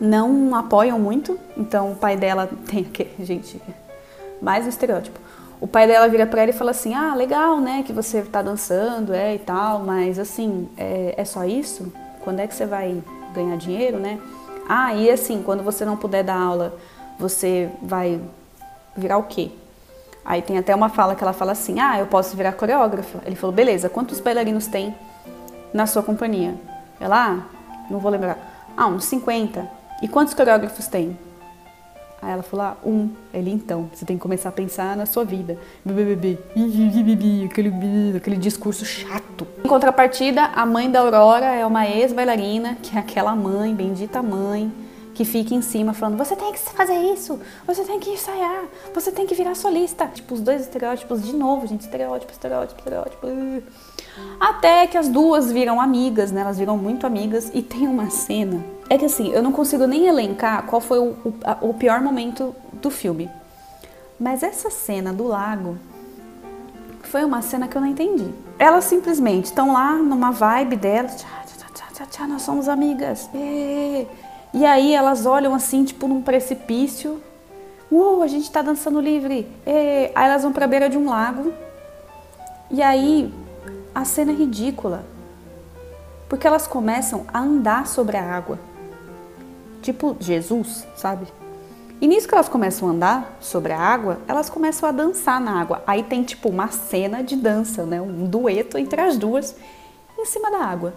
não 0.00 0.54
apoiam 0.54 0.98
muito. 0.98 1.38
Então 1.56 1.92
o 1.92 1.96
pai 1.96 2.16
dela 2.16 2.48
tem 2.70 2.86
aquele, 2.88 3.24
gente, 3.24 3.60
mais 4.40 4.64
um 4.64 4.68
estereótipo. 4.68 5.18
o 5.60 5.66
pai 5.66 5.86
dela 5.86 6.08
vira 6.08 6.26
para 6.26 6.42
ela 6.42 6.50
e 6.50 6.54
fala 6.54 6.70
assim: 6.70 6.94
Ah, 6.94 7.14
legal, 7.14 7.60
né, 7.60 7.82
que 7.84 7.92
você 7.92 8.22
tá 8.22 8.40
dançando, 8.42 9.12
é 9.12 9.34
e 9.34 9.38
tal, 9.38 9.80
mas 9.80 10.18
assim, 10.18 10.68
é, 10.76 11.14
é 11.16 11.24
só 11.24 11.44
isso? 11.44 11.92
Quando 12.22 12.40
é 12.40 12.46
que 12.46 12.54
você 12.54 12.64
vai 12.64 13.02
ganhar 13.34 13.56
dinheiro, 13.56 13.98
né? 13.98 14.18
Ah, 14.68 14.94
e 14.94 15.10
assim, 15.10 15.42
quando 15.42 15.62
você 15.62 15.84
não 15.84 15.96
puder 15.96 16.24
dar 16.24 16.40
aula, 16.40 16.74
você 17.18 17.70
vai 17.82 18.20
virar 18.96 19.18
o 19.18 19.24
quê? 19.24 19.50
Aí 20.26 20.42
tem 20.42 20.58
até 20.58 20.74
uma 20.74 20.88
fala 20.88 21.14
que 21.14 21.22
ela 21.22 21.32
fala 21.32 21.52
assim: 21.52 21.78
Ah, 21.78 21.98
eu 21.98 22.06
posso 22.06 22.36
virar 22.36 22.52
coreógrafa. 22.52 23.20
Ele 23.24 23.36
falou: 23.36 23.54
Beleza, 23.54 23.88
quantos 23.88 24.18
bailarinos 24.18 24.66
tem 24.66 24.94
na 25.72 25.86
sua 25.86 26.02
companhia? 26.02 26.54
Ela, 26.98 27.28
ah, 27.28 27.38
não 27.88 28.00
vou 28.00 28.10
lembrar. 28.10 28.36
Ah, 28.76 28.88
uns 28.88 29.04
50. 29.04 29.70
E 30.02 30.08
quantos 30.08 30.34
coreógrafos 30.34 30.88
tem? 30.88 31.16
Aí 32.20 32.32
ela 32.32 32.42
falou, 32.42 32.66
ah, 32.66 32.76
um. 32.84 33.10
Ele, 33.32 33.50
então, 33.50 33.88
você 33.92 34.04
tem 34.04 34.16
que 34.16 34.22
começar 34.22 34.48
a 34.48 34.52
pensar 34.52 34.96
na 34.96 35.06
sua 35.06 35.24
vida. 35.24 35.56
Aquele, 37.48 37.72
aquele 38.16 38.36
discurso 38.36 38.84
chato. 38.84 39.46
Em 39.64 39.68
contrapartida, 39.68 40.42
a 40.42 40.66
mãe 40.66 40.90
da 40.90 41.00
Aurora 41.00 41.46
é 41.46 41.64
uma 41.64 41.86
ex-bailarina, 41.86 42.76
que 42.82 42.96
é 42.96 43.00
aquela 43.00 43.36
mãe, 43.36 43.74
bendita 43.74 44.22
mãe, 44.22 44.72
que 45.16 45.24
fica 45.24 45.54
em 45.54 45.62
cima 45.62 45.94
falando: 45.94 46.18
você 46.18 46.36
tem 46.36 46.52
que 46.52 46.58
fazer 46.58 46.94
isso, 47.12 47.40
você 47.66 47.82
tem 47.84 47.98
que 47.98 48.10
ensaiar, 48.10 48.64
você 48.94 49.10
tem 49.10 49.26
que 49.26 49.34
virar 49.34 49.54
solista. 49.54 50.06
Tipo, 50.08 50.34
os 50.34 50.42
dois 50.42 50.60
estereótipos 50.60 51.22
de 51.22 51.34
novo, 51.34 51.66
gente: 51.66 51.80
estereótipo, 51.80 52.30
estereótipo, 52.30 52.78
estereótipo. 52.78 53.26
Até 54.38 54.86
que 54.86 54.98
as 54.98 55.08
duas 55.08 55.50
viram 55.50 55.80
amigas, 55.80 56.30
né? 56.30 56.42
Elas 56.42 56.58
viram 56.58 56.76
muito 56.76 57.06
amigas 57.06 57.50
e 57.54 57.62
tem 57.62 57.88
uma 57.88 58.10
cena. 58.10 58.62
É 58.90 58.98
que 58.98 59.06
assim, 59.06 59.32
eu 59.32 59.42
não 59.42 59.52
consigo 59.52 59.86
nem 59.86 60.06
elencar 60.06 60.64
qual 60.66 60.82
foi 60.82 60.98
o, 60.98 61.16
o, 61.24 61.68
o 61.70 61.74
pior 61.74 62.00
momento 62.02 62.54
do 62.74 62.90
filme. 62.90 63.30
Mas 64.20 64.42
essa 64.42 64.70
cena 64.70 65.14
do 65.14 65.26
lago 65.26 65.78
foi 67.04 67.24
uma 67.24 67.40
cena 67.40 67.66
que 67.66 67.76
eu 67.76 67.80
não 67.80 67.88
entendi. 67.88 68.30
Elas 68.58 68.84
simplesmente 68.84 69.46
estão 69.46 69.72
lá 69.72 69.92
numa 69.94 70.30
vibe 70.30 70.76
delas, 70.76 71.16
tchá, 71.16 71.42
tchá, 71.74 71.86
tchá, 71.94 72.06
tchá, 72.06 72.26
nós 72.26 72.42
somos 72.42 72.68
amigas. 72.68 73.30
E, 73.34 74.06
e 74.56 74.64
aí 74.64 74.94
elas 74.94 75.26
olham 75.26 75.54
assim, 75.54 75.84
tipo 75.84 76.08
num 76.08 76.22
precipício. 76.22 77.20
Uh, 77.92 78.22
a 78.22 78.26
gente 78.26 78.50
tá 78.50 78.62
dançando 78.62 78.98
livre. 79.02 79.46
E, 79.66 80.10
aí 80.14 80.30
elas 80.30 80.44
vão 80.44 80.50
pra 80.50 80.66
beira 80.66 80.88
de 80.88 80.96
um 80.96 81.10
lago. 81.10 81.52
E 82.70 82.80
aí 82.80 83.30
a 83.94 84.06
cena 84.06 84.32
é 84.32 84.34
ridícula. 84.34 85.04
Porque 86.26 86.46
elas 86.46 86.66
começam 86.66 87.26
a 87.34 87.38
andar 87.38 87.86
sobre 87.86 88.16
a 88.16 88.24
água. 88.24 88.58
Tipo 89.82 90.16
Jesus, 90.18 90.86
sabe? 90.96 91.26
E 92.00 92.08
nisso 92.08 92.26
que 92.26 92.34
elas 92.34 92.48
começam 92.48 92.88
a 92.88 92.92
andar 92.92 93.36
sobre 93.38 93.74
a 93.74 93.78
água, 93.78 94.20
elas 94.26 94.48
começam 94.48 94.88
a 94.88 94.92
dançar 94.92 95.38
na 95.38 95.60
água. 95.60 95.82
Aí 95.86 96.02
tem 96.02 96.22
tipo 96.22 96.48
uma 96.48 96.68
cena 96.68 97.22
de 97.22 97.36
dança, 97.36 97.84
né? 97.84 98.00
Um 98.00 98.24
dueto 98.24 98.78
entre 98.78 99.02
as 99.02 99.18
duas 99.18 99.54
em 100.18 100.24
cima 100.24 100.50
da 100.50 100.64
água. 100.64 100.94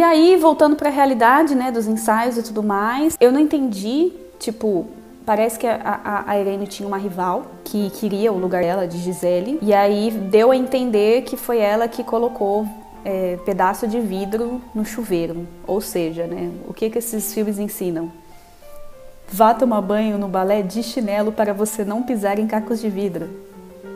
E 0.00 0.02
aí, 0.02 0.34
voltando 0.36 0.76
para 0.76 0.88
a 0.88 0.90
realidade, 0.90 1.54
né, 1.54 1.70
dos 1.70 1.86
ensaios 1.86 2.38
e 2.38 2.42
tudo 2.42 2.62
mais, 2.62 3.18
eu 3.20 3.30
não 3.30 3.38
entendi, 3.38 4.10
tipo, 4.38 4.86
parece 5.26 5.58
que 5.58 5.66
a, 5.66 5.76
a, 5.78 6.30
a, 6.30 6.38
Irene 6.38 6.66
tinha 6.66 6.86
uma 6.88 6.96
rival 6.96 7.44
que 7.62 7.90
queria 7.90 8.32
o 8.32 8.38
lugar 8.38 8.62
dela, 8.62 8.88
de 8.88 8.96
Gisele, 8.96 9.58
e 9.60 9.74
aí 9.74 10.10
deu 10.10 10.52
a 10.52 10.56
entender 10.56 11.24
que 11.24 11.36
foi 11.36 11.58
ela 11.58 11.86
que 11.86 12.02
colocou 12.02 12.66
é, 13.04 13.38
pedaço 13.44 13.86
de 13.86 14.00
vidro 14.00 14.62
no 14.74 14.86
chuveiro. 14.86 15.46
Ou 15.66 15.82
seja, 15.82 16.26
né, 16.26 16.50
o 16.66 16.72
que, 16.72 16.88
que 16.88 16.96
esses 16.96 17.34
filmes 17.34 17.58
ensinam? 17.58 18.10
Vá 19.30 19.52
tomar 19.52 19.82
banho 19.82 20.16
no 20.16 20.28
balé 20.28 20.62
de 20.62 20.82
chinelo 20.82 21.30
para 21.30 21.52
você 21.52 21.84
não 21.84 22.02
pisar 22.02 22.38
em 22.38 22.46
cacos 22.46 22.80
de 22.80 22.88
vidro. 22.88 23.28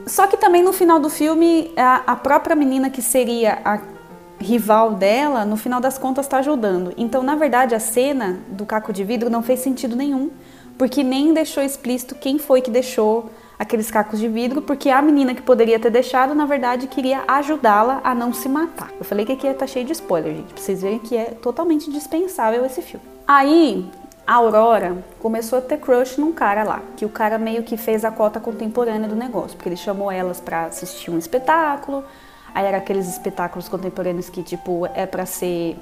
Só 0.07 0.27
que 0.27 0.37
também 0.37 0.63
no 0.63 0.75
final 0.75 1.01
do 1.01 1.09
filme, 1.09 1.73
a, 1.79 2.03
a 2.09 2.15
própria 2.15 2.55
menina 2.55 2.91
que 2.91 3.01
seria 3.01 3.59
a 3.65 3.94
rival 4.39 4.93
dela, 4.93 5.45
no 5.45 5.57
final 5.57 5.81
das 5.81 5.99
contas 5.99 6.27
está 6.27 6.39
ajudando. 6.39 6.93
Então, 6.97 7.23
na 7.23 7.35
verdade, 7.35 7.75
a 7.75 7.81
cena 7.81 8.39
do 8.49 8.67
caco 8.67 8.93
de 8.93 9.05
vidro 9.05 9.31
não 9.31 9.43
fez 9.43 9.61
sentido 9.61 9.97
nenhum, 9.97 10.31
porque 10.77 11.03
nem 11.03 11.33
deixou 11.33 11.63
explícito 11.63 12.15
quem 12.15 12.39
foi 12.39 12.61
que 12.61 12.71
deixou 12.71 13.31
aqueles 13.59 13.91
cacos 13.91 14.19
de 14.19 14.29
vidro, 14.29 14.61
porque 14.61 14.91
a 14.91 15.01
menina 15.01 15.35
que 15.35 15.43
poderia 15.43 15.79
ter 15.79 15.91
deixado, 15.91 16.35
na 16.35 16.45
verdade, 16.45 16.87
queria 16.87 17.23
ajudá-la 17.27 18.01
a 18.03 18.15
não 18.15 18.33
se 18.33 18.49
matar. 18.49 18.91
Eu 18.99 19.05
falei 19.05 19.25
que 19.25 19.33
aqui 19.33 19.53
tá 19.55 19.67
cheio 19.67 19.87
de 19.87 19.93
spoiler, 19.93 20.35
gente, 20.35 20.53
pra 20.53 20.63
vocês 20.63 20.83
verem 20.83 20.99
que 20.99 21.17
é 21.17 21.27
totalmente 21.27 21.91
dispensável 21.91 22.65
esse 22.67 22.83
filme. 22.83 23.07
Aí, 23.27 23.89
a 24.27 24.35
Aurora 24.35 25.05
começou 25.21 25.59
a 25.59 25.63
ter 25.63 25.79
crush 25.79 26.19
num 26.19 26.33
cara 26.33 26.65
lá, 26.65 26.83
que 26.97 27.05
o 27.05 27.09
cara 27.09 27.39
meio 27.39 27.63
que 27.63 27.77
fez 27.77 28.05
a 28.05 28.11
cota 28.11 28.41
contemporânea 28.41 29.09
do 29.09 29.15
negócio, 29.15 29.57
porque 29.57 29.69
ele 29.69 29.77
chamou 29.77 30.11
elas 30.11 30.41
para 30.41 30.65
assistir 30.65 31.11
um 31.11 31.19
espetáculo, 31.19 32.05
Aí 32.55 32.65
era 32.65 32.77
aqueles 32.77 33.09
espetáculos 33.09 33.69
contemporâneos 33.69 34.31
que, 34.31 34.43
tipo, 34.43 34.87
é 34.95 35.05
para 35.05 35.27
ser 35.27 35.77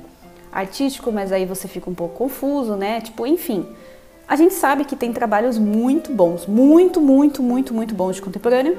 artístico, 0.50 1.12
mas 1.12 1.30
aí 1.30 1.44
você 1.44 1.68
fica 1.68 1.90
um 1.90 1.94
pouco 1.94 2.16
confuso, 2.16 2.76
né? 2.76 3.00
Tipo, 3.02 3.26
enfim. 3.26 3.66
A 4.26 4.36
gente 4.36 4.54
sabe 4.54 4.86
que 4.86 4.96
tem 4.96 5.12
trabalhos 5.12 5.58
muito 5.58 6.10
bons, 6.10 6.46
muito, 6.46 7.00
muito, 7.00 7.42
muito, 7.42 7.74
muito 7.74 7.94
bons 7.94 8.16
de 8.16 8.22
contemporâneo, 8.22 8.78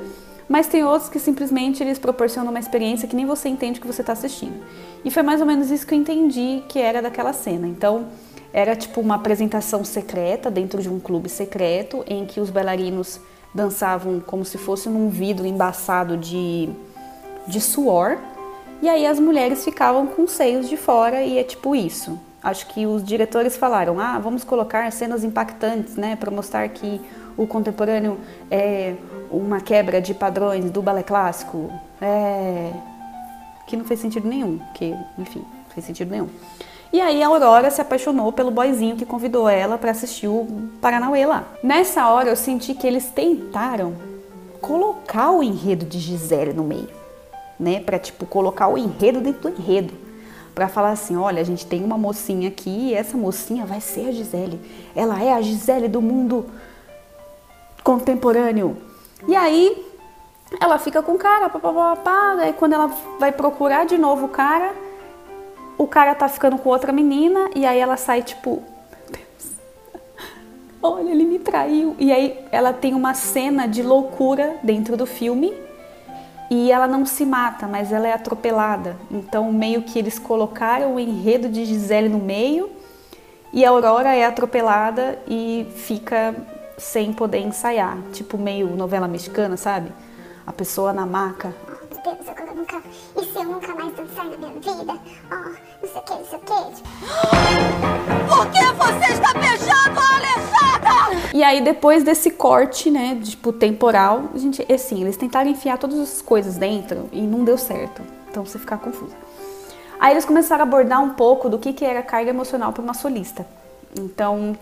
mas 0.50 0.67
tem 0.67 0.83
outros 0.83 1.09
que 1.09 1.19
simplesmente 1.19 1.83
eles 1.83 2.00
proporcionam 2.00 2.50
uma 2.50 2.59
experiência 2.59 3.07
que 3.07 3.15
nem 3.15 3.25
você 3.25 3.50
entende 3.50 3.79
que 3.79 3.85
você 3.85 4.01
está 4.01 4.13
assistindo. 4.13 4.55
E 5.05 5.12
foi 5.12 5.21
mais 5.21 5.41
ou 5.41 5.45
menos 5.45 5.69
isso 5.69 5.85
que 5.85 5.93
eu 5.93 6.00
entendi 6.00 6.63
que 6.67 6.79
era 6.79 7.01
daquela 7.01 7.33
cena. 7.33 7.67
Então, 7.67 8.07
era 8.51 8.75
tipo 8.75 9.01
uma 9.01 9.15
apresentação 9.15 9.83
secreta 9.83 10.50
dentro 10.50 10.81
de 10.81 10.89
um 10.89 11.00
clube 11.00 11.29
secreto 11.29 12.03
em 12.07 12.25
que 12.25 12.39
os 12.39 12.50
bailarinos 12.50 13.19
dançavam 13.53 14.19
como 14.19 14.43
se 14.43 14.57
fosse 14.57 14.89
num 14.89 15.09
vidro 15.09 15.45
embaçado 15.45 16.17
de 16.17 16.69
de 17.47 17.59
suor, 17.62 18.17
e 18.81 18.89
aí 18.89 19.05
as 19.05 19.19
mulheres 19.19 19.63
ficavam 19.63 20.07
com 20.07 20.27
seios 20.27 20.67
de 20.67 20.77
fora 20.77 21.23
e 21.23 21.38
é 21.38 21.43
tipo 21.43 21.75
isso. 21.75 22.19
Acho 22.43 22.67
que 22.67 22.85
os 22.85 23.03
diretores 23.03 23.55
falaram: 23.55 24.00
"Ah, 24.00 24.19
vamos 24.19 24.43
colocar 24.43 24.91
cenas 24.91 25.23
impactantes, 25.23 25.95
né, 25.95 26.15
para 26.15 26.29
mostrar 26.29 26.67
que 26.69 27.00
o 27.38 27.47
contemporâneo 27.47 28.17
é 28.51 28.95
uma 29.31 29.62
quebra 29.62 30.01
de 30.01 30.13
padrões 30.13 30.69
do 30.69 30.81
balé 30.81 31.03
clássico". 31.03 31.71
É 32.01 32.71
que 33.65 33.77
não 33.77 33.85
fez 33.85 34.00
sentido 34.00 34.27
nenhum, 34.27 34.59
que, 34.73 34.93
enfim, 35.17 35.39
não 35.39 35.73
fez 35.73 35.85
sentido 35.85 36.12
nenhum. 36.12 36.29
E 36.91 37.01
aí 37.01 37.23
a 37.23 37.27
Aurora 37.27 37.71
se 37.71 37.81
apaixonou 37.81 38.31
pelo 38.31 38.51
boyzinho 38.51 38.95
que 38.95 39.05
convidou 39.05 39.50
ela 39.50 39.77
para 39.77 39.91
assistir 39.91 40.27
o 40.27 40.69
Paranauê 40.79 41.25
lá. 41.25 41.43
Nessa 41.63 42.07
hora 42.07 42.29
eu 42.29 42.35
senti 42.35 42.75
que 42.75 42.85
eles 42.85 43.07
tentaram 43.07 43.95
colocar 44.62 45.31
o 45.31 45.41
enredo 45.41 45.85
de 45.85 45.97
Gisele 45.97 46.53
no 46.53 46.63
meio 46.63 47.02
né, 47.63 47.79
para 47.79 47.98
tipo 47.98 48.25
colocar 48.25 48.67
o 48.67 48.77
enredo 48.77 49.22
dentro 49.22 49.50
do 49.50 49.58
enredo, 49.58 49.93
para 50.53 50.67
falar 50.67 50.91
assim, 50.91 51.15
olha, 51.15 51.41
a 51.41 51.46
gente 51.46 51.65
tem 51.65 51.84
uma 51.84 51.98
mocinha 51.98 52.50
aqui 52.50 52.89
e 52.89 52.93
essa 52.93 53.17
mocinha 53.17 53.65
vai 53.65 53.82
ser 53.82 54.10
a 54.10 54.12
Gisele. 54.12 54.60
Ela 54.96 55.24
é 55.24 55.34
a 55.34 55.41
Gisele 55.41 55.88
do 55.88 56.01
mundo 56.01 56.46
contemporâneo. 57.84 58.77
E 59.27 59.36
aí 59.36 59.84
ela 60.62 60.77
fica 60.77 61.01
com 61.01 61.13
o 61.13 61.17
cara, 61.17 61.50
papapá, 61.50 62.36
aí 62.39 62.53
quando 62.53 62.74
ela 62.74 62.91
vai 63.20 63.32
procurar 63.32 63.86
de 63.86 63.98
novo 63.98 64.25
o 64.25 64.29
cara, 64.29 64.74
o 65.77 65.88
cara 65.88 66.13
tá 66.13 66.27
ficando 66.27 66.58
com 66.58 66.70
outra 66.70 66.91
menina 66.91 67.50
e 67.55 67.65
aí 67.65 67.79
ela 67.79 67.98
sai 67.98 68.22
tipo, 68.22 68.62
olha, 70.84 71.10
ele 71.10 71.24
me 71.24 71.39
traiu. 71.39 71.96
E 71.98 72.12
aí 72.12 72.38
ela 72.51 72.74
tem 72.74 72.93
uma 72.93 73.15
cena 73.15 73.65
de 73.65 73.82
loucura 73.82 74.58
dentro 74.62 74.96
do 74.96 75.08
filme 75.08 75.62
e 76.55 76.72
ela 76.72 76.88
não 76.88 77.03
se 77.03 77.25
mata, 77.25 77.65
mas 77.65 77.91
ela 77.91 78.07
é 78.07 78.13
atropelada. 78.13 78.95
Então, 79.10 79.51
meio 79.51 79.81
que 79.81 79.98
eles 79.98 80.19
colocaram 80.19 80.93
o 80.93 81.00
enredo 81.00 81.50
de 81.50 81.65
Gisele 81.65 82.07
no 82.07 82.19
meio 82.19 82.69
e 83.51 83.65
a 83.65 83.69
Aurora 83.69 84.13
é 84.13 84.24
atropelada 84.24 85.17
e 85.27 85.65
fica 85.75 86.36
sem 86.77 87.12
poder 87.12 87.39
ensaiar. 87.39 87.98
Tipo, 88.12 88.38
meio 88.38 88.67
novela 88.75 89.07
mexicana, 89.07 89.57
sabe? 89.57 89.91
A 90.45 90.53
pessoa 90.53 90.93
na 90.93 91.07
maca. 91.07 91.55
Deus, 92.03 92.17
eu 92.38 92.55
nunca. 92.55 92.83
E 93.15 93.25
se 93.25 93.36
eu 93.38 93.43
nunca 93.45 93.74
mais 93.74 93.93
dançar 93.95 94.25
na 94.25 94.38
minha 94.38 94.51
vida? 94.51 95.00
Oh, 95.31 95.36
não 95.36 95.89
sei 95.89 96.01
o 96.01 96.03
que, 96.03 96.13
não 96.13 96.25
sei 96.25 96.38
o 96.38 96.41
que. 96.41 96.53
Por 98.27 98.45
que 98.51 98.63
você 98.74 99.13
está 99.13 99.33
beijando 99.33 100.00
a 100.00 100.15
Alexandra? 100.17 101.29
E 101.33 101.43
aí, 101.43 101.62
depois 101.62 102.03
desse 102.03 102.31
corte, 102.31 102.91
né, 102.91 103.19
tipo, 103.24 103.53
temporal, 103.53 104.29
a 104.33 104.38
gente, 104.38 104.65
assim, 104.72 105.01
eles 105.01 105.15
tentaram 105.15 105.50
enfiar 105.50 105.77
todas 105.77 105.98
as 105.98 106.22
coisas 106.22 106.57
dentro 106.57 107.10
e 107.12 107.22
não 107.22 107.43
deu 107.43 107.57
certo. 107.57 108.01
Então 108.29 108.45
você 108.45 108.60
fica 108.60 108.77
confuso. 108.77 109.15
Aí 110.00 110.12
eles 110.12 110.25
começaram 110.25 110.63
a 110.63 110.67
abordar 110.67 111.01
um 111.01 111.12
pouco 111.12 111.48
do 111.48 111.57
que, 111.57 111.72
que 111.72 111.86
era 111.86 112.01
carga 112.03 112.29
emocional 112.29 112.74
para 112.74 112.83
uma 112.83 112.93
solista. 112.93 113.48
Então, 113.98 114.57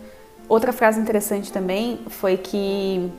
outra 0.48 0.74
frase 0.74 1.00
interessante 1.00 1.52
também 1.52 2.00
foi 2.08 2.38
que 2.38 3.12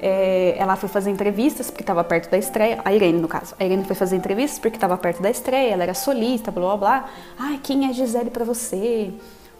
é, 0.00 0.54
ela 0.58 0.76
foi 0.76 0.88
fazer 0.88 1.10
entrevistas 1.10 1.70
porque 1.70 1.82
estava 1.82 2.04
perto 2.04 2.30
da 2.30 2.38
estreia. 2.38 2.80
A 2.84 2.92
Irene, 2.92 3.20
no 3.20 3.28
caso. 3.28 3.54
A 3.58 3.64
Irene 3.64 3.84
foi 3.84 3.96
fazer 3.96 4.16
entrevistas 4.16 4.58
porque 4.58 4.76
estava 4.76 4.96
perto 4.96 5.22
da 5.22 5.30
estreia, 5.30 5.72
ela 5.72 5.82
era 5.82 5.94
solista, 5.94 6.50
blá 6.50 6.62
blá 6.62 6.76
blá. 6.76 7.10
Ai, 7.38 7.60
quem 7.62 7.88
é 7.88 7.92
Gisele 7.92 8.30
para 8.30 8.44
você? 8.44 9.12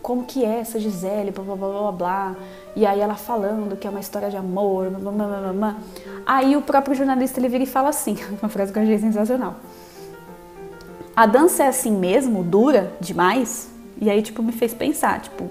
como 0.05 0.23
que 0.23 0.45
é 0.45 0.61
essa 0.61 0.79
Gisele, 0.79 1.31
blá 1.31 1.43
blá 1.43 1.57
blá 1.57 1.69
blá 1.69 1.93
blá. 1.93 2.37
E 2.77 2.85
aí 2.85 3.01
ela 3.01 3.15
falando 3.15 3.75
que 3.75 3.87
é 3.87 3.91
uma 3.91 4.01
história 4.01 4.29
de 4.29 4.37
amor, 4.37 4.91
blá 4.91 5.11
blá 5.11 5.27
blá 5.27 5.41
blá 5.41 5.53
blá. 5.55 5.77
Aí 6.27 6.55
o 6.59 6.61
próprio 6.61 6.95
jornalista 6.95 7.41
ele 7.41 7.49
vira 7.49 7.65
e 7.65 7.67
fala 7.67 7.89
assim, 7.89 8.15
uma 8.43 8.51
frase 8.51 8.71
que 8.71 8.79
eu 8.79 8.83
achei 8.83 8.99
sensacional. 8.99 9.57
A 11.17 11.25
dança 11.25 11.65
é 11.65 11.69
assim 11.69 11.91
mesmo, 11.91 12.45
dura 12.45 12.93
demais? 13.01 13.71
E 13.99 14.11
aí, 14.11 14.21
tipo, 14.21 14.43
me 14.43 14.53
fez 14.53 14.75
pensar, 14.75 15.23
tipo, 15.23 15.51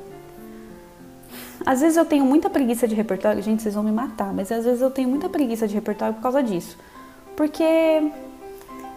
às 1.65 1.82
vezes 1.82 1.98
eu 1.98 2.05
tenho 2.05 2.25
muita 2.25 2.50
preguiça 2.50 2.88
de 2.88 2.96
repertório, 2.96 3.41
gente, 3.41 3.62
vocês 3.62 3.75
vão 3.75 3.84
me 3.84 3.91
matar, 3.91 4.34
mas 4.34 4.51
às 4.51 4.65
vezes 4.65 4.82
eu 4.82 4.91
tenho 4.91 5.10
muita 5.10 5.29
preguiça 5.29 5.67
de 5.67 5.74
repertório 5.74 6.13
por 6.13 6.22
causa 6.22 6.43
disso. 6.43 6.77
Porque, 7.36 8.12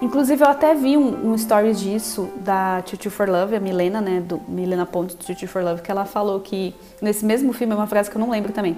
inclusive, 0.01 0.43
eu 0.43 0.49
até 0.49 0.75
vi 0.75 0.97
um, 0.97 1.33
um 1.33 1.39
stories 1.39 1.81
disso 1.81 2.29
da 2.37 2.83
Tutu 2.83 3.11
for 3.11 3.29
Love, 3.29 3.57
a 3.57 3.61
Milena, 3.61 4.01
né, 4.01 4.21
do 4.21 4.41
Milena 4.49 4.85
Ponte 4.85 5.17
do 5.17 5.25
Tutu 5.25 5.47
for 5.47 5.63
Love, 5.63 5.83
que 5.83 5.91
ela 5.91 6.05
falou 6.05 6.41
que 6.41 6.75
nesse 7.01 7.25
mesmo 7.25 7.53
filme 7.53 7.73
é 7.73 7.77
uma 7.77 7.87
frase 7.87 8.11
que 8.11 8.17
eu 8.17 8.21
não 8.21 8.31
lembro 8.31 8.53
também. 8.53 8.77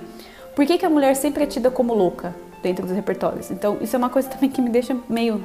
Por 0.54 0.66
que, 0.66 0.78
que 0.78 0.86
a 0.86 0.90
mulher 0.90 1.14
sempre 1.14 1.44
é 1.44 1.46
tida 1.46 1.70
como 1.70 1.94
louca 1.94 2.34
dentro 2.62 2.86
dos 2.86 2.94
repertórios? 2.94 3.50
Então, 3.50 3.78
isso 3.80 3.94
é 3.94 3.98
uma 3.98 4.10
coisa 4.10 4.28
também 4.28 4.50
que 4.50 4.60
me 4.60 4.70
deixa 4.70 4.96
meio 5.08 5.42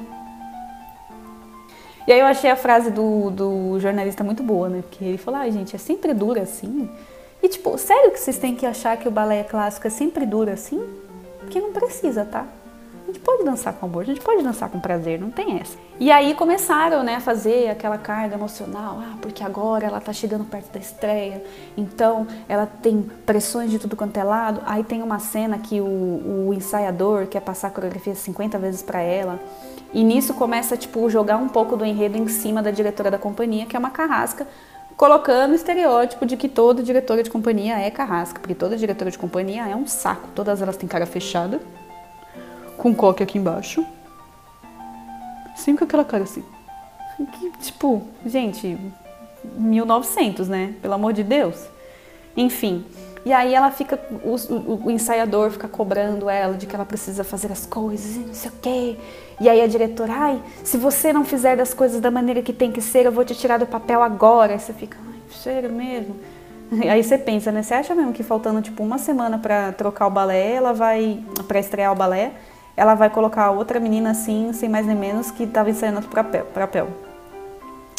e 2.05 2.11
aí 2.11 2.19
eu 2.19 2.25
achei 2.25 2.49
a 2.49 2.55
frase 2.55 2.91
do, 2.91 3.29
do 3.31 3.79
jornalista 3.79 4.23
muito 4.23 4.43
boa, 4.43 4.67
né? 4.67 4.81
Porque 4.81 5.05
ele 5.05 5.17
falou, 5.17 5.39
ah, 5.39 5.49
gente, 5.49 5.73
é 5.73 5.79
sempre 5.79 6.13
dura 6.13 6.41
assim. 6.41 6.89
E 7.43 7.49
tipo, 7.49 7.77
sério 7.77 8.09
que 8.09 8.19
vocês 8.21 8.37
têm 8.37 8.55
que 8.55 8.65
achar 8.65 8.95
que 8.95 9.05
o 9.05 9.11
balé 9.11 9.43
clássico 9.43 9.85
é 9.85 9.89
sempre 9.89 10.25
duro 10.25 10.49
assim? 10.49 10.81
Porque 11.41 11.59
não 11.59 11.73
precisa, 11.73 12.23
tá? 12.23 12.47
A 13.03 13.07
gente 13.07 13.19
pode 13.19 13.43
dançar 13.43 13.73
com 13.73 13.85
amor, 13.85 14.03
a 14.03 14.05
gente 14.05 14.21
pode 14.21 14.41
dançar 14.41 14.69
com 14.69 14.79
prazer, 14.79 15.19
não 15.19 15.29
tem 15.29 15.59
essa. 15.59 15.77
E 15.99 16.09
aí 16.09 16.33
começaram, 16.35 17.03
né, 17.03 17.15
a 17.15 17.19
fazer 17.19 17.69
aquela 17.69 17.97
carga 17.97 18.35
emocional, 18.35 18.97
ah, 19.01 19.17
porque 19.21 19.43
agora 19.43 19.85
ela 19.85 19.99
tá 19.99 20.13
chegando 20.13 20.45
perto 20.45 20.71
da 20.71 20.79
estreia, 20.79 21.43
então 21.77 22.25
ela 22.47 22.65
tem 22.65 23.03
pressões 23.25 23.69
de 23.69 23.77
tudo 23.77 23.97
quanto 23.97 24.15
é 24.17 24.23
lado. 24.23 24.61
Aí 24.65 24.85
tem 24.85 25.03
uma 25.03 25.19
cena 25.19 25.57
que 25.57 25.81
o, 25.81 26.47
o 26.47 26.53
ensaiador 26.53 27.27
quer 27.27 27.41
passar 27.41 27.67
a 27.67 27.71
coreografia 27.71 28.15
50 28.15 28.57
vezes 28.57 28.81
para 28.81 29.01
ela. 29.01 29.37
E 29.93 30.01
nisso 30.01 30.33
começa, 30.33 30.77
tipo, 30.77 31.07
jogar 31.09 31.35
um 31.35 31.49
pouco 31.49 31.75
do 31.75 31.85
enredo 31.85 32.17
em 32.17 32.27
cima 32.29 32.63
da 32.63 32.71
diretora 32.71 33.11
da 33.11 33.17
companhia, 33.17 33.65
que 33.65 33.75
é 33.75 33.79
uma 33.79 33.91
carrasca, 33.91 34.47
colocando 34.95 35.51
o 35.51 35.55
estereótipo 35.55 36.25
de 36.25 36.37
que 36.37 36.47
toda 36.47 36.83
diretora 36.83 37.23
de 37.23 37.29
companhia 37.29 37.79
é 37.79 37.89
carrasca, 37.89 38.39
porque 38.39 38.55
toda 38.55 38.77
diretora 38.77 39.11
de 39.11 39.17
companhia 39.17 39.67
é 39.67 39.75
um 39.75 39.87
saco. 39.87 40.27
Todas 40.35 40.61
elas 40.61 40.77
têm 40.77 40.87
cara 40.87 41.05
fechada, 41.05 41.59
com 42.77 42.93
coque 42.93 43.23
aqui 43.23 43.37
embaixo, 43.37 43.85
sempre 45.55 45.79
com 45.79 45.85
aquela 45.85 46.05
cara 46.05 46.23
assim. 46.23 46.43
Que, 47.39 47.51
tipo, 47.59 48.01
gente, 48.25 48.77
1900, 49.55 50.47
né? 50.47 50.73
Pelo 50.81 50.93
amor 50.93 51.13
de 51.13 51.23
Deus. 51.23 51.67
Enfim, 52.35 52.83
e 53.25 53.31
aí 53.31 53.53
ela 53.53 53.71
fica, 53.71 53.99
o, 54.23 54.35
o, 54.53 54.85
o, 54.85 54.91
ensaiador 54.91 55.51
fica 55.51 55.67
cobrando 55.67 56.29
ela 56.29 56.55
de 56.55 56.65
que 56.65 56.75
ela 56.75 56.85
precisa 56.85 57.23
fazer 57.23 57.51
as 57.51 57.65
coisas 57.65 58.15
e 58.15 58.19
não 58.19 58.33
sei 58.33 58.49
o 58.49 58.53
quê. 58.61 58.97
E 59.43 59.49
aí 59.49 59.61
a 59.61 59.67
diretora, 59.67 60.13
ai, 60.15 60.41
se 60.63 60.77
você 60.77 61.11
não 61.11 61.25
fizer 61.25 61.57
das 61.57 61.73
coisas 61.73 61.99
da 61.99 62.09
maneira 62.09 62.41
que 62.41 62.53
tem 62.53 62.71
que 62.71 62.79
ser, 62.79 63.05
eu 63.05 63.11
vou 63.11 63.25
te 63.25 63.35
tirar 63.35 63.57
do 63.57 63.65
papel 63.65 64.01
agora. 64.01 64.53
Aí 64.53 64.59
você 64.59 64.71
fica, 64.71 64.97
ai, 65.05 65.19
cheiro 65.29 65.69
mesmo. 65.69 66.15
Aí 66.89 67.03
você 67.03 67.17
pensa, 67.17 67.51
né? 67.51 67.61
Você 67.61 67.73
acha 67.73 67.93
mesmo 67.93 68.13
que 68.13 68.23
faltando 68.23 68.61
tipo 68.61 68.81
uma 68.81 68.97
semana 68.97 69.37
para 69.37 69.73
trocar 69.73 70.07
o 70.07 70.09
balé, 70.09 70.53
ela 70.53 70.71
vai, 70.71 71.21
para 71.45 71.59
estrear 71.59 71.91
o 71.91 71.95
balé, 71.95 72.31
ela 72.77 72.95
vai 72.95 73.09
colocar 73.09 73.51
outra 73.51 73.81
menina 73.81 74.11
assim, 74.11 74.53
sem 74.53 74.69
mais 74.69 74.85
nem 74.85 74.95
menos, 74.95 75.29
que 75.29 75.43
estava 75.43 75.69
ensaiando 75.69 75.97
outro 75.97 76.09
papel. 76.53 76.87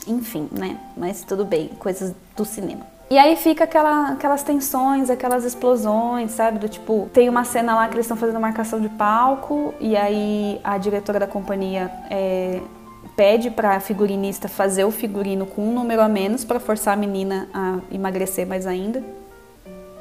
Enfim, 0.06 0.48
né? 0.50 0.78
Mas 0.96 1.24
tudo 1.24 1.44
bem, 1.44 1.68
coisas 1.78 2.14
do 2.34 2.46
cinema. 2.46 2.93
E 3.10 3.18
aí 3.18 3.36
fica 3.36 3.64
aquela, 3.64 4.12
aquelas 4.12 4.42
tensões, 4.42 5.10
aquelas 5.10 5.44
explosões, 5.44 6.32
sabe? 6.32 6.58
Do 6.58 6.68
tipo, 6.68 7.08
tem 7.12 7.28
uma 7.28 7.44
cena 7.44 7.74
lá 7.74 7.86
que 7.86 7.94
eles 7.94 8.06
estão 8.06 8.16
fazendo 8.16 8.40
marcação 8.40 8.80
de 8.80 8.88
palco 8.88 9.74
e 9.78 9.96
aí 9.96 10.60
a 10.64 10.78
diretora 10.78 11.20
da 11.20 11.26
companhia 11.26 11.90
é, 12.10 12.60
pede 13.14 13.50
para 13.50 13.76
a 13.76 13.80
figurinista 13.80 14.48
fazer 14.48 14.84
o 14.84 14.90
figurino 14.90 15.46
com 15.46 15.68
um 15.68 15.72
número 15.72 16.00
a 16.00 16.08
menos 16.08 16.44
para 16.44 16.58
forçar 16.58 16.94
a 16.94 16.96
menina 16.96 17.48
a 17.52 17.78
emagrecer 17.92 18.46
mais 18.46 18.66
ainda. 18.66 19.04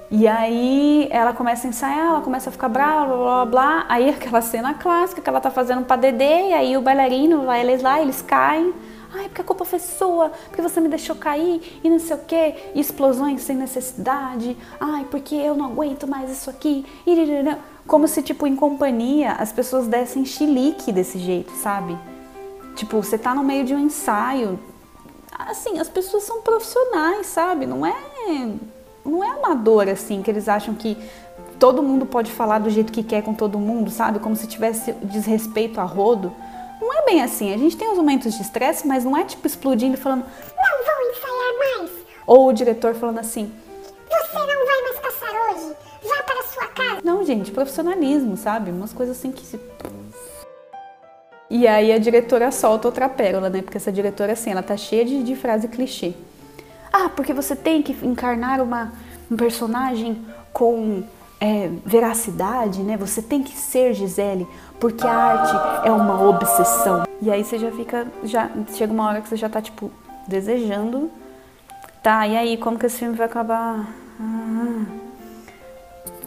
E 0.09 0.27
aí 0.27 1.07
ela 1.09 1.33
começa 1.33 1.67
a 1.67 1.69
ensaiar, 1.69 2.07
ela 2.07 2.21
começa 2.21 2.49
a 2.49 2.53
ficar 2.53 2.69
brava, 2.69 3.07
blá 3.07 3.17
blá 3.17 3.45
blá. 3.45 3.85
Aí 3.89 4.09
aquela 4.09 4.41
cena 4.41 4.73
clássica 4.75 5.21
que 5.21 5.27
ela 5.27 5.41
tá 5.41 5.49
fazendo 5.49 5.85
para 5.85 5.97
Dedê, 5.97 6.49
e 6.49 6.53
aí 6.53 6.77
o 6.77 6.81
bailarino 6.81 7.45
vai 7.45 7.61
eles 7.61 7.81
lá, 7.81 7.99
eles 8.01 8.21
caem. 8.21 8.73
Ai, 9.15 9.25
porque 9.25 9.41
a 9.41 9.43
culpa 9.43 9.63
foi 9.63 9.77
sua, 9.77 10.29
porque 10.47 10.61
você 10.61 10.79
me 10.79 10.89
deixou 10.89 11.15
cair 11.15 11.79
e 11.83 11.89
não 11.89 11.99
sei 11.99 12.15
o 12.15 12.19
que, 12.19 12.55
explosões 12.73 13.41
sem 13.43 13.55
necessidade. 13.55 14.57
Ai, 14.79 15.05
porque 15.11 15.35
eu 15.35 15.55
não 15.55 15.65
aguento 15.65 16.07
mais 16.07 16.31
isso 16.31 16.49
aqui. 16.49 16.83
Como 17.85 18.07
se, 18.07 18.23
tipo, 18.23 18.47
em 18.47 18.55
companhia 18.55 19.33
as 19.33 19.51
pessoas 19.51 19.87
dessem 19.87 20.25
chilique 20.25 20.91
desse 20.91 21.19
jeito, 21.19 21.51
sabe? 21.51 21.97
Tipo, 22.75 23.03
você 23.03 23.17
tá 23.17 23.35
no 23.35 23.43
meio 23.43 23.63
de 23.63 23.75
um 23.75 23.79
ensaio. 23.79 24.59
Assim, 25.31 25.79
as 25.79 25.89
pessoas 25.89 26.23
são 26.23 26.41
profissionais, 26.41 27.27
sabe? 27.27 27.67
Não 27.67 27.85
é. 27.85 27.95
Não 29.05 29.23
é 29.23 29.29
amador, 29.29 29.89
assim, 29.89 30.23
que 30.23 30.31
eles 30.31 30.47
acham 30.47 30.73
que 30.73 30.97
todo 31.59 31.83
mundo 31.83 32.05
pode 32.05 32.31
falar 32.31 32.59
do 32.59 32.69
jeito 32.69 32.91
que 32.91 33.03
quer 33.03 33.21
com 33.21 33.33
todo 33.33 33.59
mundo, 33.59 33.91
sabe? 33.91 34.17
Como 34.17 34.35
se 34.35 34.47
tivesse 34.47 34.93
desrespeito 34.93 35.79
a 35.79 35.83
rodo. 35.83 36.33
Bem 37.13 37.21
assim. 37.21 37.53
A 37.53 37.57
gente 37.57 37.77
tem 37.77 37.91
os 37.91 37.97
momentos 37.97 38.33
de 38.33 38.41
estresse, 38.41 38.87
mas 38.87 39.05
não 39.05 39.15
é 39.15 39.23
tipo 39.23 39.45
explodindo 39.45 39.93
e 39.93 39.97
falando: 39.97 40.25
Não 40.57 40.83
vou 40.83 41.11
ensaiar 41.11 41.59
mais. 41.59 41.91
Ou 42.25 42.47
o 42.47 42.53
diretor 42.53 42.95
falando 42.95 43.19
assim: 43.19 43.53
Você 44.09 44.33
não 44.33 44.65
vai 44.65 44.81
mais 44.81 44.99
passar 44.99 45.31
hoje. 45.31 45.75
Vá 46.01 46.23
para 46.23 46.43
sua 46.43 46.65
casa. 46.69 47.01
Não, 47.03 47.23
gente, 47.23 47.51
profissionalismo, 47.51 48.35
sabe? 48.35 48.71
Umas 48.71 48.93
coisas 48.93 49.15
assim 49.15 49.31
que 49.31 49.45
se. 49.45 49.59
E 51.51 51.67
aí 51.67 51.91
a 51.91 51.99
diretora 51.99 52.51
solta 52.51 52.87
outra 52.87 53.07
pérola, 53.07 53.47
né? 53.47 53.61
Porque 53.61 53.77
essa 53.77 53.91
diretora, 53.91 54.33
assim, 54.33 54.49
ela 54.49 54.63
tá 54.63 54.75
cheia 54.75 55.05
de, 55.05 55.21
de 55.21 55.35
frase 55.35 55.67
clichê. 55.67 56.15
Ah, 56.91 57.09
porque 57.09 57.31
você 57.31 57.55
tem 57.55 57.83
que 57.83 57.95
encarnar 58.03 58.59
uma, 58.59 58.91
um 59.29 59.37
personagem 59.37 60.25
com 60.51 61.03
é, 61.39 61.69
veracidade, 61.85 62.81
né? 62.81 62.97
Você 62.97 63.21
tem 63.21 63.43
que 63.43 63.55
ser 63.55 63.93
Gisele, 63.93 64.47
porque 64.79 65.05
a 65.05 65.15
arte 65.15 65.87
é 65.87 65.91
uma 65.91 66.27
obsessão. 66.27 67.03
E 67.21 67.31
aí 67.31 67.43
você 67.43 67.57
já 67.57 67.71
fica, 67.71 68.07
já 68.23 68.49
chega 68.73 68.91
uma 68.91 69.07
hora 69.07 69.21
que 69.21 69.29
você 69.29 69.37
já 69.37 69.49
tá 69.49 69.61
tipo 69.61 69.91
desejando, 70.27 71.09
tá? 72.01 72.27
E 72.27 72.35
aí 72.35 72.57
como 72.57 72.77
que 72.77 72.85
esse 72.85 72.99
filme 72.99 73.15
vai 73.15 73.27
acabar? 73.27 73.87
Ah. 74.19 74.85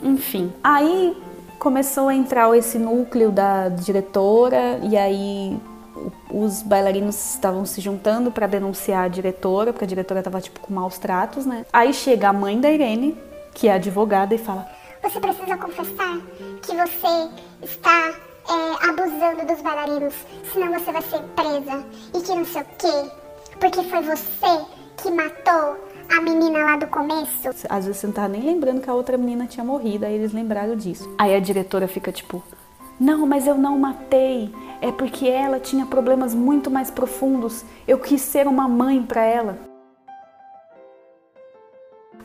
Enfim, 0.02 0.52
aí 0.62 1.16
começou 1.58 2.08
a 2.08 2.14
entrar 2.14 2.54
esse 2.56 2.78
núcleo 2.78 3.30
da 3.30 3.68
diretora 3.68 4.78
e 4.82 4.96
aí 4.96 5.58
os 6.30 6.62
bailarinos 6.62 7.34
estavam 7.34 7.64
se 7.64 7.80
juntando 7.80 8.30
para 8.30 8.46
denunciar 8.46 9.04
a 9.04 9.08
diretora, 9.08 9.72
porque 9.72 9.84
a 9.84 9.88
diretora 9.88 10.22
tava 10.22 10.40
tipo 10.40 10.60
com 10.60 10.74
maus 10.74 10.98
tratos, 10.98 11.46
né? 11.46 11.64
Aí 11.72 11.92
chega 11.92 12.28
a 12.28 12.32
mãe 12.32 12.60
da 12.60 12.70
Irene, 12.70 13.16
que 13.54 13.68
é 13.68 13.72
advogada, 13.72 14.34
e 14.34 14.38
fala: 14.38 14.68
Você 15.02 15.18
precisa 15.18 15.56
confessar 15.56 16.18
que 16.62 16.74
você 16.74 17.30
está 17.62 18.14
é, 18.48 18.88
abusando 18.88 19.46
dos 19.46 19.62
bailarinos, 19.62 20.14
senão 20.52 20.72
você 20.72 20.92
vai 20.92 21.02
ser 21.02 21.22
presa 21.34 21.84
e 22.14 22.20
que 22.20 22.34
não 22.34 22.44
sei 22.44 22.62
o 22.62 22.66
quê. 22.78 23.10
Porque 23.58 23.82
foi 23.84 24.02
você 24.02 24.64
que 24.96 25.10
matou 25.10 25.76
a 26.10 26.20
menina 26.20 26.58
lá 26.58 26.76
do 26.76 26.86
começo. 26.86 27.48
Às 27.68 27.86
vezes 27.86 28.00
você 28.00 28.06
não 28.06 28.14
tá 28.14 28.28
nem 28.28 28.42
lembrando 28.42 28.80
que 28.80 28.90
a 28.90 28.94
outra 28.94 29.16
menina 29.16 29.46
tinha 29.46 29.64
morrido, 29.64 30.06
aí 30.06 30.14
eles 30.14 30.32
lembraram 30.32 30.76
disso. 30.76 31.12
Aí 31.18 31.34
a 31.34 31.40
diretora 31.40 31.88
fica 31.88 32.12
tipo: 32.12 32.42
Não, 32.98 33.26
mas 33.26 33.46
eu 33.46 33.56
não 33.56 33.78
matei. 33.78 34.52
É 34.80 34.92
porque 34.92 35.26
ela 35.26 35.58
tinha 35.58 35.86
problemas 35.86 36.34
muito 36.34 36.70
mais 36.70 36.90
profundos. 36.90 37.64
Eu 37.88 37.98
quis 37.98 38.20
ser 38.20 38.46
uma 38.46 38.68
mãe 38.68 39.02
para 39.02 39.22
ela. 39.22 39.58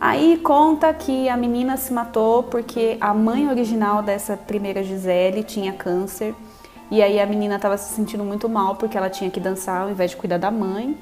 Aí 0.02 0.38
conta 0.38 0.92
que 0.96 1.30
a 1.30 1.38
menina 1.38 1.78
se 1.78 1.94
matou 1.94 2.42
porque 2.42 2.98
a 3.00 3.14
mãe 3.14 3.48
original 3.48 4.02
dessa 4.02 4.36
primeira 4.36 4.82
Gisele 4.82 5.44
tinha 5.44 5.72
câncer. 5.72 6.34
E 6.90 7.04
aí 7.04 7.20
a 7.20 7.26
menina 7.28 7.58
estava 7.58 7.78
se 7.78 7.94
sentindo 7.94 8.24
muito 8.24 8.50
mal 8.50 8.78
porque 8.78 8.98
ela 8.98 9.12
tinha 9.12 9.30
que 9.30 9.40
dançar 9.40 9.84
ao 9.84 9.92
invés 9.92 10.10
de 10.10 10.18
cuidar 10.18 10.40
da 10.40 10.50
mãe. 10.50 10.98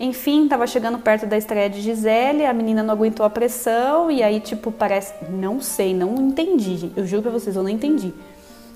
Enfim, 0.00 0.44
estava 0.44 0.66
chegando 0.66 0.98
perto 0.98 1.26
da 1.26 1.36
estreia 1.36 1.68
de 1.68 1.82
Gisele, 1.82 2.46
a 2.46 2.54
menina 2.54 2.82
não 2.82 2.94
aguentou 2.94 3.26
a 3.26 3.28
pressão 3.28 4.10
e 4.10 4.22
aí 4.22 4.40
tipo 4.40 4.72
parece, 4.72 5.12
não 5.28 5.60
sei, 5.60 5.92
não 5.92 6.14
entendi, 6.14 6.90
eu 6.96 7.04
juro 7.04 7.22
para 7.22 7.32
vocês, 7.32 7.54
eu 7.54 7.62
não 7.62 7.68
entendi. 7.68 8.14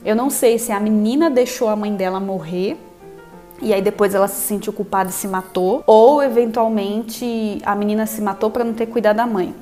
Eu 0.05 0.15
não 0.15 0.29
sei 0.29 0.59
se 0.59 0.71
a 0.71 0.79
menina 0.79 1.31
deixou 1.31 1.69
a 1.69 1.77
mãe 1.77 1.95
dela 1.95 2.21
morrer 2.21 2.77
e 3.63 3.73
aí 3.73 3.81
depois 3.81 4.15
ela 4.15 4.29
se 4.29 4.47
sentiu 4.47 4.73
culpada 4.73 5.11
e 5.11 5.13
se 5.13 5.29
matou, 5.29 5.83
ou 5.87 6.23
eventualmente 6.23 7.61
a 7.65 7.75
menina 7.75 8.05
se 8.07 8.21
matou 8.21 8.51
para 8.51 8.65
não 8.65 8.75
ter 8.75 8.87
cuidado 8.87 9.17
da 9.17 9.27
mãe. 9.27 9.55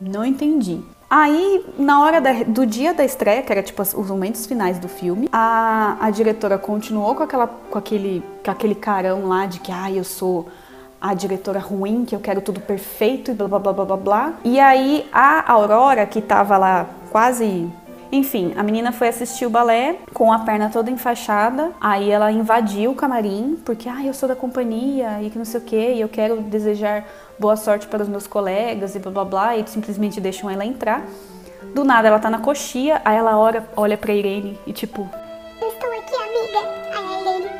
Não 0.00 0.24
entendi. 0.24 0.80
Aí, 1.08 1.64
na 1.78 2.02
hora 2.02 2.20
da, 2.20 2.32
do 2.44 2.66
dia 2.66 2.92
da 2.92 3.04
estreia, 3.04 3.42
que 3.42 3.52
era 3.52 3.62
tipo 3.62 3.80
os 3.80 4.08
momentos 4.08 4.44
finais 4.44 4.78
do 4.78 4.88
filme, 4.88 5.28
a, 5.32 5.96
a 6.00 6.10
diretora 6.10 6.58
continuou 6.58 7.14
com, 7.14 7.22
aquela, 7.22 7.46
com, 7.46 7.78
aquele, 7.78 8.24
com 8.44 8.50
aquele 8.50 8.74
carão 8.74 9.28
lá 9.28 9.46
de 9.46 9.60
que, 9.60 9.70
ah, 9.70 9.90
eu 9.90 10.02
sou 10.02 10.48
a 11.00 11.14
diretora 11.14 11.60
ruim, 11.60 12.04
que 12.04 12.14
eu 12.14 12.20
quero 12.20 12.40
tudo 12.40 12.60
perfeito 12.60 13.30
e 13.30 13.34
blá 13.34 13.46
blá 13.46 13.72
blá 13.72 13.84
blá 13.84 13.96
blá. 13.96 14.32
E 14.44 14.58
aí 14.58 15.06
a 15.12 15.52
Aurora, 15.52 16.06
que 16.06 16.20
tava 16.20 16.56
lá 16.56 16.86
quase 17.12 17.70
enfim, 18.12 18.54
a 18.56 18.62
menina 18.62 18.92
foi 18.92 19.08
assistir 19.08 19.46
o 19.46 19.50
balé 19.50 19.96
com 20.14 20.32
a 20.32 20.38
perna 20.40 20.70
toda 20.70 20.90
enfaixada. 20.90 21.72
Aí 21.80 22.10
ela 22.10 22.30
invadiu 22.30 22.92
o 22.92 22.94
camarim, 22.94 23.58
porque 23.64 23.88
ah, 23.88 24.04
eu 24.04 24.14
sou 24.14 24.28
da 24.28 24.36
companhia 24.36 25.20
e 25.22 25.30
que 25.30 25.38
não 25.38 25.44
sei 25.44 25.60
o 25.60 25.64
que, 25.64 25.92
e 25.94 26.00
eu 26.00 26.08
quero 26.08 26.40
desejar 26.40 27.04
boa 27.38 27.56
sorte 27.56 27.86
para 27.86 28.02
os 28.02 28.08
meus 28.08 28.26
colegas 28.26 28.94
e 28.94 28.98
blá 28.98 29.10
blá 29.10 29.24
blá, 29.24 29.56
e 29.56 29.66
simplesmente 29.66 30.20
deixam 30.20 30.48
ela 30.48 30.64
entrar. 30.64 31.04
Do 31.74 31.84
nada 31.84 32.08
ela 32.08 32.18
tá 32.18 32.30
na 32.30 32.38
coxia, 32.38 33.02
aí 33.04 33.16
ela 33.16 33.38
olha, 33.38 33.68
olha 33.76 33.98
pra 33.98 34.12
Irene 34.12 34.58
e 34.66 34.72
tipo. 34.72 35.08
Eu 35.60 35.68
estou 35.68 35.90
aqui, 35.90 36.14
amiga. 36.14 36.58
Aí 36.96 37.14
a 37.14 37.20
Irene. 37.20 37.50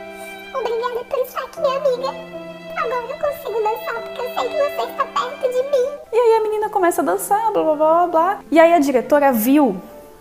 Obrigada 0.54 1.04
por 1.04 1.18
estar 1.18 1.40
aqui, 1.40 1.58
amiga. 1.58 2.36
Agora 2.76 3.04
eu 3.10 3.18
consigo 3.18 3.62
dançar 3.62 4.02
porque 4.02 4.20
eu 4.20 4.34
sei 4.34 4.48
que 4.48 4.56
você 4.56 4.90
está 4.90 5.04
perto 5.04 5.48
de 5.48 5.62
mim. 5.70 5.98
E 6.12 6.16
aí 6.16 6.34
a 6.38 6.42
menina 6.42 6.70
começa 6.70 7.02
a 7.02 7.04
dançar, 7.04 7.52
blá 7.52 7.62
blá 7.62 7.74
blá 7.74 8.06
blá. 8.06 8.38
E 8.50 8.60
aí 8.60 8.72
a 8.72 8.78
diretora 8.78 9.32
viu 9.32 9.76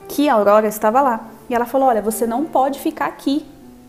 que 0.07 0.29
a 0.29 0.33
Aurora 0.33 0.67
estava 0.67 1.01
lá. 1.01 1.27
E 1.49 1.55
ela 1.55 1.65
falou: 1.65 1.87
Olha, 1.89 2.01
você 2.01 2.25
não 2.25 2.45
pode 2.45 2.79
ficar 2.79 3.07
aqui. 3.07 3.45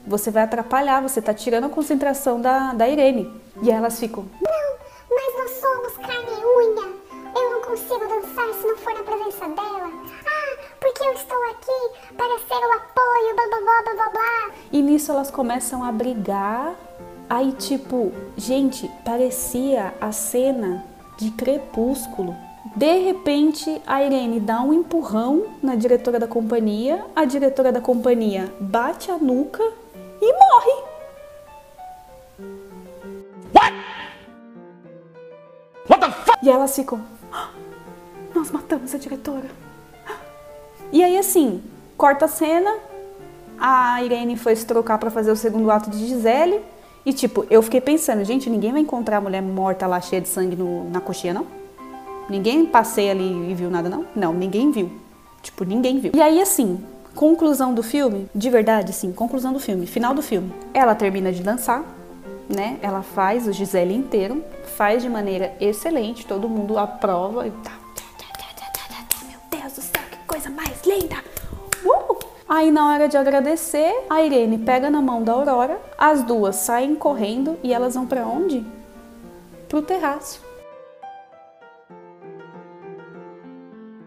Você 0.06 0.30
vai 0.30 0.44
atrapalhar, 0.44 1.02
você 1.02 1.18
está 1.18 1.34
tirando 1.34 1.64
a 1.64 1.68
concentração 1.68 2.40
da, 2.40 2.72
da 2.72 2.88
Irene. 2.88 3.32
E 3.62 3.70
elas 3.70 3.98
ficam: 3.98 4.24
Não, 4.40 4.76
mas 5.10 5.34
nós 5.38 5.60
somos 5.60 5.96
carne 5.98 6.30
e 6.30 6.66
unha. 6.66 6.96
Eu 7.34 7.50
não 7.50 7.60
consigo 7.62 8.06
dançar 8.08 8.52
se 8.54 8.66
não 8.66 8.76
for 8.76 8.94
na 8.94 9.02
presença 9.02 9.48
dela. 9.48 9.90
Ah, 10.26 10.58
porque 10.80 11.02
eu 11.04 11.12
estou 11.12 11.42
aqui 11.50 12.14
para 12.16 12.38
ser 12.38 12.66
o 12.66 12.72
apoio, 12.72 13.34
blá 13.34 13.46
blá 13.48 13.60
blá 13.60 13.82
blá 13.82 13.94
blá 13.94 14.10
blá. 14.10 14.54
E 14.72 14.82
nisso 14.82 15.12
elas 15.12 15.30
começam 15.30 15.84
a 15.84 15.92
brigar. 15.92 16.74
Aí, 17.28 17.52
tipo, 17.52 18.12
gente, 18.36 18.88
parecia 19.04 19.92
a 20.00 20.12
cena 20.12 20.84
de 21.18 21.30
crepúsculo. 21.32 22.36
De 22.76 22.98
repente, 22.98 23.80
a 23.86 24.04
Irene 24.04 24.38
dá 24.38 24.60
um 24.60 24.72
empurrão 24.72 25.46
na 25.62 25.74
diretora 25.74 26.18
da 26.20 26.26
companhia, 26.26 27.02
a 27.16 27.24
diretora 27.24 27.72
da 27.72 27.80
companhia 27.80 28.52
bate 28.60 29.10
a 29.10 29.16
nuca 29.16 29.62
e 30.20 30.32
morre. 30.32 30.84
What? 33.54 33.72
What 35.88 36.00
the 36.00 36.10
fuck? 36.12 36.38
E 36.42 36.50
elas 36.50 36.76
ficam: 36.76 37.00
"Ah, 37.32 37.48
Nós 38.34 38.50
matamos 38.50 38.94
a 38.94 38.98
diretora. 38.98 39.46
E 40.92 41.02
aí, 41.02 41.16
assim, 41.16 41.62
corta 41.96 42.26
a 42.26 42.28
cena. 42.28 42.70
A 43.58 44.02
Irene 44.04 44.36
foi 44.36 44.54
se 44.54 44.66
trocar 44.66 44.98
pra 44.98 45.10
fazer 45.10 45.30
o 45.30 45.36
segundo 45.36 45.70
ato 45.70 45.88
de 45.88 45.96
Gisele. 46.06 46.60
E, 47.06 47.12
tipo, 47.14 47.46
eu 47.48 47.62
fiquei 47.62 47.80
pensando: 47.80 48.22
gente, 48.22 48.50
ninguém 48.50 48.72
vai 48.72 48.82
encontrar 48.82 49.16
a 49.16 49.20
mulher 49.22 49.40
morta 49.40 49.86
lá 49.86 49.98
cheia 49.98 50.20
de 50.20 50.28
sangue 50.28 50.54
no- 50.54 50.90
na 50.90 51.00
coxinha, 51.00 51.32
não? 51.32 51.46
Ninguém 52.28 52.66
passeia 52.66 53.12
ali 53.12 53.50
e 53.50 53.54
viu 53.54 53.70
nada, 53.70 53.88
não? 53.88 54.04
Não, 54.14 54.32
ninguém 54.32 54.70
viu. 54.70 54.90
Tipo, 55.42 55.64
ninguém 55.64 56.00
viu. 56.00 56.12
E 56.14 56.20
aí, 56.20 56.40
assim, 56.40 56.82
conclusão 57.14 57.72
do 57.72 57.82
filme, 57.82 58.28
de 58.34 58.50
verdade, 58.50 58.92
sim, 58.92 59.12
conclusão 59.12 59.52
do 59.52 59.60
filme, 59.60 59.86
final 59.86 60.12
do 60.12 60.22
filme. 60.22 60.52
Ela 60.74 60.94
termina 60.94 61.32
de 61.32 61.42
dançar, 61.42 61.84
né? 62.48 62.78
Ela 62.82 63.02
faz 63.02 63.46
o 63.46 63.52
Gisele 63.52 63.94
inteiro, 63.94 64.44
faz 64.76 65.02
de 65.02 65.08
maneira 65.08 65.54
excelente, 65.60 66.26
todo 66.26 66.48
mundo 66.48 66.78
aprova 66.78 67.46
e 67.46 67.50
tá. 67.50 67.72
Meu 69.28 69.60
Deus 69.60 69.72
do 69.72 69.80
céu, 69.80 70.02
que 70.10 70.18
coisa 70.26 70.50
mais 70.50 70.82
linda! 70.84 71.16
Uh! 71.84 72.18
Aí 72.48 72.70
na 72.70 72.92
hora 72.92 73.08
de 73.08 73.16
agradecer, 73.16 74.04
a 74.08 74.22
Irene 74.22 74.58
pega 74.58 74.88
na 74.88 75.02
mão 75.02 75.22
da 75.22 75.32
Aurora, 75.32 75.80
as 75.98 76.22
duas 76.22 76.56
saem 76.56 76.94
correndo 76.94 77.56
e 77.62 77.72
elas 77.72 77.94
vão 77.94 78.06
pra 78.06 78.24
onde? 78.26 78.64
Pro 79.68 79.82
terraço. 79.82 80.45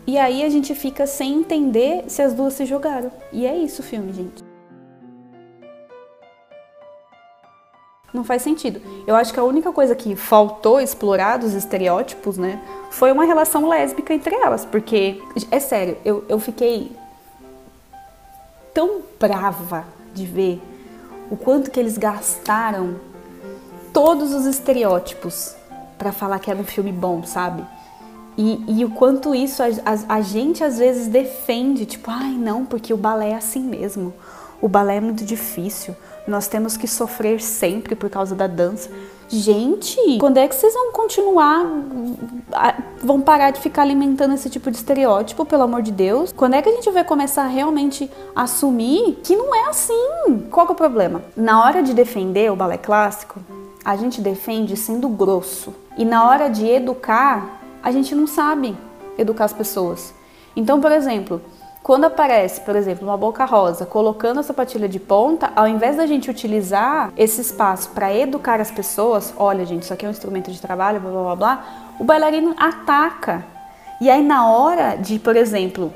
E 0.10 0.18
aí 0.18 0.44
a 0.44 0.50
gente 0.50 0.74
fica 0.74 1.06
sem 1.06 1.36
entender 1.36 2.06
se 2.08 2.20
as 2.20 2.34
duas 2.34 2.56
se 2.56 2.66
jogaram. 2.66 3.12
E 3.32 3.46
é 3.46 3.56
isso 3.56 3.84
o 3.84 3.86
filme, 3.86 4.12
gente. 4.12 4.44
Não 8.12 8.24
faz 8.24 8.42
sentido. 8.42 8.82
Eu 9.06 9.16
acho 9.16 9.32
que 9.32 9.40
a 9.40 9.44
única 9.44 9.72
coisa 9.72 9.94
que 9.94 10.16
faltou 10.16 10.82
explorar 10.82 11.38
dos 11.38 11.54
estereótipos, 11.54 12.40
né, 12.40 12.60
foi 12.90 13.12
uma 13.12 13.24
relação 13.24 13.70
lésbica 13.70 14.12
entre 14.12 14.34
elas. 14.34 14.66
Porque, 14.66 15.22
é 15.52 15.60
sério, 15.60 15.96
eu, 16.04 16.26
eu 16.28 16.40
fiquei 16.40 16.92
tão 18.74 19.02
brava 19.20 19.86
de 20.16 20.26
ver 20.26 20.60
o 21.30 21.38
quanto 21.38 21.70
que 21.70 21.80
eles 21.80 22.00
gastaram 22.00 22.96
todos 23.94 24.34
os 24.34 24.48
estereótipos 24.48 25.56
pra 26.00 26.12
falar 26.12 26.40
que 26.40 26.50
era 26.50 26.60
um 26.60 26.66
filme 26.66 26.92
bom, 26.92 27.24
sabe? 27.24 27.64
E, 28.42 28.80
e 28.80 28.86
o 28.86 28.92
quanto 28.92 29.36
isso 29.36 29.62
a, 29.62 29.66
a- 29.68 30.16
a 30.16 30.22
gente 30.22 30.64
às 30.64 30.78
vezes 30.78 31.08
defende, 31.08 31.86
tipo, 31.86 32.10
ai 32.10 32.32
não, 32.32 32.64
porque 32.66 32.94
o 32.94 32.98
balé 32.98 33.32
é 33.32 33.36
assim 33.36 33.60
mesmo. 33.62 34.14
O 34.62 34.70
balé 34.70 34.96
é 34.96 35.02
muito 35.02 35.26
difícil. 35.26 35.94
Nós 36.26 36.48
temos 36.48 36.78
que 36.78 36.88
sofrer 36.88 37.42
sempre 37.42 37.96
por 37.96 38.10
causa 38.10 38.34
da 38.36 38.48
dança. 38.48 38.90
Gente, 39.28 39.98
quando 40.20 40.38
é 40.38 40.48
que 40.48 40.56
vocês 40.56 40.74
vão 40.74 40.92
continuar? 40.94 41.66
a- 42.54 42.76
Vão 43.02 43.22
parar 43.22 43.52
de 43.52 43.60
ficar 43.62 43.82
alimentando 43.84 44.34
esse 44.34 44.50
tipo 44.50 44.70
de 44.72 44.78
estereótipo, 44.78 45.46
pelo 45.46 45.64
amor 45.64 45.82
de 45.82 45.92
Deus? 45.92 46.34
Quando 46.34 46.54
é 46.56 46.62
que 46.62 46.68
a 46.70 46.74
gente 46.74 46.90
vai 46.92 47.04
começar 47.04 47.44
a 47.44 47.48
realmente 47.48 48.10
assumir 48.36 49.20
que 49.24 49.36
não 49.36 49.54
é 49.56 49.70
assim? 49.70 50.48
Qual 50.52 50.68
é 50.68 50.72
o 50.72 50.76
problema? 50.76 51.22
Na 51.36 51.64
hora 51.64 51.82
de 51.84 51.94
defender 51.94 52.52
o 52.52 52.56
balé 52.56 52.78
clássico, 52.78 53.40
a 53.86 53.96
gente 53.96 54.20
defende 54.22 54.76
sendo 54.76 55.08
grosso. 55.10 55.74
E 55.98 56.04
na 56.04 56.28
hora 56.28 56.50
de 56.50 56.66
educar, 56.68 57.59
a 57.82 57.92
gente 57.92 58.14
não 58.16 58.28
sabe 58.28 58.78
educar 59.18 59.46
as 59.46 59.54
pessoas. 59.54 60.14
Então, 60.56 60.82
por 60.82 60.92
exemplo, 60.92 61.42
quando 61.82 62.06
aparece, 62.06 62.62
por 62.62 62.76
exemplo, 62.76 63.08
uma 63.08 63.18
boca 63.18 63.46
rosa 63.46 63.86
colocando 63.86 64.40
a 64.40 64.44
sapatilha 64.44 64.88
de 64.88 65.00
ponta, 65.00 65.52
ao 65.56 65.68
invés 65.68 65.98
da 65.98 66.06
gente 66.06 66.30
utilizar 66.30 67.12
esse 67.18 67.42
espaço 67.42 67.90
para 67.92 68.14
educar 68.14 68.60
as 68.60 68.70
pessoas, 68.70 69.34
olha, 69.38 69.66
gente, 69.66 69.84
isso 69.84 69.94
aqui 69.94 70.06
é 70.06 70.08
um 70.08 70.12
instrumento 70.12 70.52
de 70.52 70.62
trabalho, 70.62 71.00
blá 71.00 71.12
blá 71.12 71.24
blá 71.24 71.36
blá, 71.36 71.66
o 72.00 72.04
bailarino 72.04 72.54
ataca. 72.58 73.46
E 74.02 74.10
aí, 74.10 74.24
na 74.24 74.48
hora 74.50 74.96
de, 74.96 75.20
por 75.20 75.36
exemplo, 75.36 75.94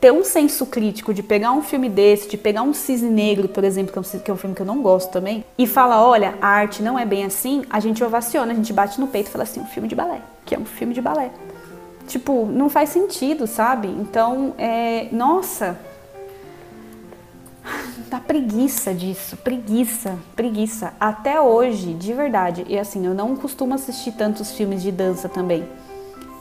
ter 0.00 0.10
um 0.10 0.24
senso 0.24 0.64
crítico 0.64 1.12
de 1.12 1.22
pegar 1.22 1.52
um 1.52 1.62
filme 1.62 1.88
desse, 1.88 2.28
de 2.28 2.38
pegar 2.38 2.62
um 2.62 2.72
cisne 2.72 3.10
negro, 3.10 3.48
por 3.48 3.62
exemplo, 3.62 3.92
que 3.92 3.98
é 3.98 4.00
um, 4.00 4.20
que 4.20 4.30
é 4.30 4.34
um 4.34 4.36
filme 4.36 4.56
que 4.56 4.62
eu 4.62 4.66
não 4.66 4.80
gosto 4.80 5.10
também, 5.10 5.44
e 5.58 5.66
falar, 5.66 6.02
olha, 6.02 6.34
a 6.40 6.48
arte 6.48 6.82
não 6.82 6.98
é 6.98 7.04
bem 7.04 7.24
assim, 7.24 7.64
a 7.68 7.78
gente 7.80 8.02
ovaciona, 8.02 8.52
a 8.52 8.54
gente 8.54 8.72
bate 8.72 8.98
no 8.98 9.06
peito 9.06 9.28
e 9.28 9.30
fala 9.30 9.44
assim, 9.44 9.60
um 9.60 9.66
filme 9.66 9.86
de 9.86 9.94
balé, 9.94 10.22
que 10.46 10.54
é 10.54 10.58
um 10.58 10.64
filme 10.64 10.94
de 10.94 11.02
balé. 11.02 11.30
Tipo, 12.06 12.46
não 12.46 12.70
faz 12.70 12.88
sentido, 12.88 13.46
sabe? 13.46 13.88
Então, 13.88 14.54
é, 14.56 15.08
nossa, 15.12 15.78
dá 18.08 18.18
preguiça 18.18 18.94
disso, 18.94 19.36
preguiça, 19.36 20.18
preguiça. 20.34 20.94
Até 20.98 21.38
hoje, 21.38 21.92
de 21.92 22.14
verdade, 22.14 22.64
e 22.66 22.78
assim, 22.78 23.04
eu 23.04 23.14
não 23.14 23.36
costumo 23.36 23.74
assistir 23.74 24.12
tantos 24.12 24.50
filmes 24.52 24.82
de 24.82 24.90
dança 24.90 25.28
também. 25.28 25.68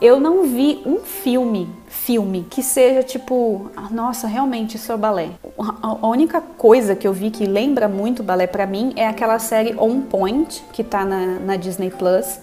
Eu 0.01 0.17
não 0.17 0.43
vi 0.43 0.81
um 0.85 0.99
filme, 0.99 1.69
filme, 1.89 2.47
que 2.49 2.63
seja 2.63 3.03
tipo, 3.03 3.69
ah, 3.75 3.89
nossa, 3.91 4.27
realmente 4.27 4.75
isso 4.75 4.93
é 4.93 4.97
balé. 4.97 5.31
A 5.81 6.07
única 6.07 6.39
coisa 6.39 6.95
que 6.95 7.05
eu 7.05 7.11
vi 7.11 7.29
que 7.29 7.45
lembra 7.45 7.89
muito 7.89 8.23
balé 8.23 8.47
pra 8.47 8.65
mim 8.65 8.93
é 8.95 9.05
aquela 9.05 9.37
série 9.39 9.75
On 9.77 9.99
Point, 9.99 10.63
que 10.71 10.85
tá 10.85 11.03
na, 11.03 11.39
na 11.39 11.55
Disney 11.57 11.89
Plus, 11.89 12.39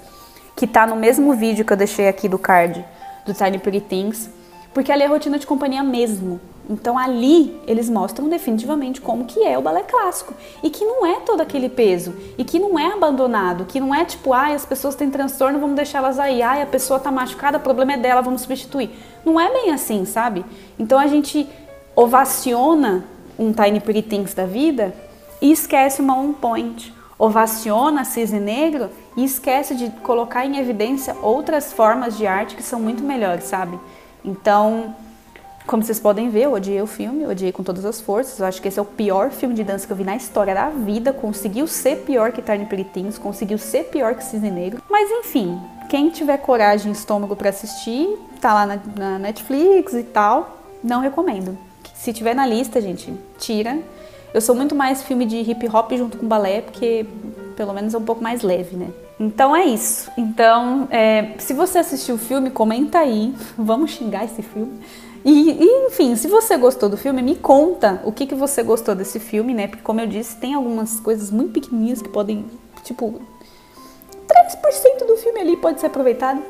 que 0.54 0.66
tá 0.66 0.86
no 0.86 0.96
mesmo 0.96 1.32
vídeo 1.32 1.64
que 1.64 1.72
eu 1.72 1.78
deixei 1.78 2.08
aqui 2.08 2.28
do 2.28 2.38
card, 2.38 2.84
do 3.24 3.32
Tiny 3.32 3.58
Pretty 3.58 3.80
Things, 3.80 4.28
porque 4.74 4.92
ali 4.92 5.04
é 5.04 5.06
rotina 5.06 5.38
de 5.38 5.46
companhia 5.46 5.82
mesmo. 5.82 6.38
Então 6.68 6.98
ali 6.98 7.60
eles 7.66 7.88
mostram 7.88 8.28
definitivamente 8.28 9.00
como 9.00 9.24
que 9.24 9.44
é 9.44 9.56
o 9.56 9.62
balé 9.62 9.82
clássico 9.82 10.34
e 10.62 10.70
que 10.70 10.84
não 10.84 11.06
é 11.06 11.20
todo 11.20 11.40
aquele 11.40 11.68
peso 11.68 12.14
e 12.36 12.44
que 12.44 12.58
não 12.58 12.78
é 12.78 12.92
abandonado, 12.92 13.64
que 13.66 13.78
não 13.78 13.94
é 13.94 14.04
tipo, 14.04 14.32
ai, 14.32 14.54
as 14.54 14.66
pessoas 14.66 14.96
têm 14.96 15.10
transtorno, 15.10 15.60
vamos 15.60 15.76
deixar 15.76 15.98
elas 15.98 16.18
aí, 16.18 16.42
ai, 16.42 16.62
a 16.62 16.66
pessoa 16.66 16.98
tá 16.98 17.10
machucada, 17.10 17.58
o 17.58 17.60
problema 17.60 17.92
é 17.92 17.96
dela, 17.96 18.20
vamos 18.20 18.42
substituir. 18.42 18.90
Não 19.24 19.40
é 19.40 19.50
bem 19.52 19.72
assim, 19.72 20.04
sabe? 20.04 20.44
Então 20.78 20.98
a 20.98 21.06
gente 21.06 21.48
ovaciona 21.94 23.04
um 23.38 23.52
Tiny 23.52 23.80
Pretty 23.80 24.02
Things 24.02 24.34
da 24.34 24.44
vida 24.44 24.94
e 25.40 25.52
esquece 25.52 26.00
uma 26.00 26.18
On 26.18 26.32
Point. 26.32 26.94
Ovaciona 27.18 28.04
Cisne 28.04 28.38
Negro 28.38 28.90
e 29.16 29.24
esquece 29.24 29.74
de 29.74 29.88
colocar 30.02 30.44
em 30.44 30.58
evidência 30.58 31.16
outras 31.22 31.72
formas 31.72 32.16
de 32.16 32.26
arte 32.26 32.54
que 32.54 32.62
são 32.62 32.78
muito 32.78 33.02
melhores, 33.02 33.44
sabe? 33.44 33.78
Então, 34.22 34.94
como 35.66 35.82
vocês 35.82 35.98
podem 35.98 36.30
ver, 36.30 36.44
eu 36.44 36.52
odiei 36.52 36.80
o 36.80 36.86
filme, 36.86 37.26
odiei 37.26 37.50
com 37.50 37.62
todas 37.62 37.84
as 37.84 38.00
forças. 38.00 38.38
Eu 38.38 38.46
acho 38.46 38.62
que 38.62 38.68
esse 38.68 38.78
é 38.78 38.82
o 38.82 38.84
pior 38.84 39.30
filme 39.30 39.54
de 39.54 39.64
dança 39.64 39.86
que 39.86 39.92
eu 39.92 39.96
vi 39.96 40.04
na 40.04 40.14
história 40.14 40.54
da 40.54 40.70
vida. 40.70 41.12
Conseguiu 41.12 41.66
ser 41.66 42.04
pior 42.04 42.30
que 42.30 42.40
Tiny 42.40 42.66
Pretty 42.66 43.18
conseguiu 43.20 43.58
ser 43.58 43.84
pior 43.84 44.14
que 44.14 44.22
Cisne 44.22 44.50
Negro. 44.50 44.80
Mas 44.88 45.10
enfim, 45.10 45.60
quem 45.88 46.08
tiver 46.10 46.38
coragem 46.38 46.92
e 46.92 46.94
estômago 46.94 47.34
pra 47.34 47.50
assistir, 47.50 48.16
tá 48.40 48.54
lá 48.54 48.66
na, 48.66 48.80
na 48.96 49.18
Netflix 49.18 49.92
e 49.92 50.04
tal. 50.04 50.60
Não 50.84 51.00
recomendo. 51.00 51.58
Se 51.94 52.12
tiver 52.12 52.34
na 52.34 52.46
lista, 52.46 52.80
gente, 52.80 53.12
tira. 53.38 53.78
Eu 54.32 54.40
sou 54.40 54.54
muito 54.54 54.74
mais 54.74 55.02
filme 55.02 55.26
de 55.26 55.38
hip 55.38 55.68
hop 55.68 55.90
junto 55.92 56.18
com 56.18 56.26
balé, 56.28 56.60
porque 56.60 57.06
pelo 57.56 57.72
menos 57.72 57.92
é 57.94 57.98
um 57.98 58.04
pouco 58.04 58.22
mais 58.22 58.42
leve, 58.42 58.76
né? 58.76 58.90
Então 59.18 59.56
é 59.56 59.64
isso. 59.64 60.10
Então, 60.16 60.86
é, 60.90 61.32
se 61.38 61.54
você 61.54 61.78
assistiu 61.78 62.16
o 62.16 62.18
filme, 62.18 62.50
comenta 62.50 62.98
aí. 62.98 63.34
Vamos 63.56 63.92
xingar 63.92 64.24
esse 64.24 64.42
filme. 64.42 64.78
E, 65.26 65.50
e, 65.60 65.86
enfim, 65.88 66.14
se 66.14 66.28
você 66.28 66.56
gostou 66.56 66.88
do 66.88 66.96
filme, 66.96 67.20
me 67.20 67.34
conta 67.34 68.00
o 68.04 68.12
que, 68.12 68.26
que 68.26 68.34
você 68.36 68.62
gostou 68.62 68.94
desse 68.94 69.18
filme, 69.18 69.52
né? 69.52 69.66
Porque, 69.66 69.82
como 69.82 70.00
eu 70.00 70.06
disse, 70.06 70.36
tem 70.36 70.54
algumas 70.54 71.00
coisas 71.00 71.32
muito 71.32 71.50
pequenininhas 71.50 72.00
que 72.00 72.08
podem, 72.08 72.46
tipo, 72.84 73.20
3% 74.28 75.04
do 75.04 75.16
filme 75.16 75.40
ali 75.40 75.56
pode 75.56 75.80
ser 75.80 75.88
aproveitado. 75.88 76.40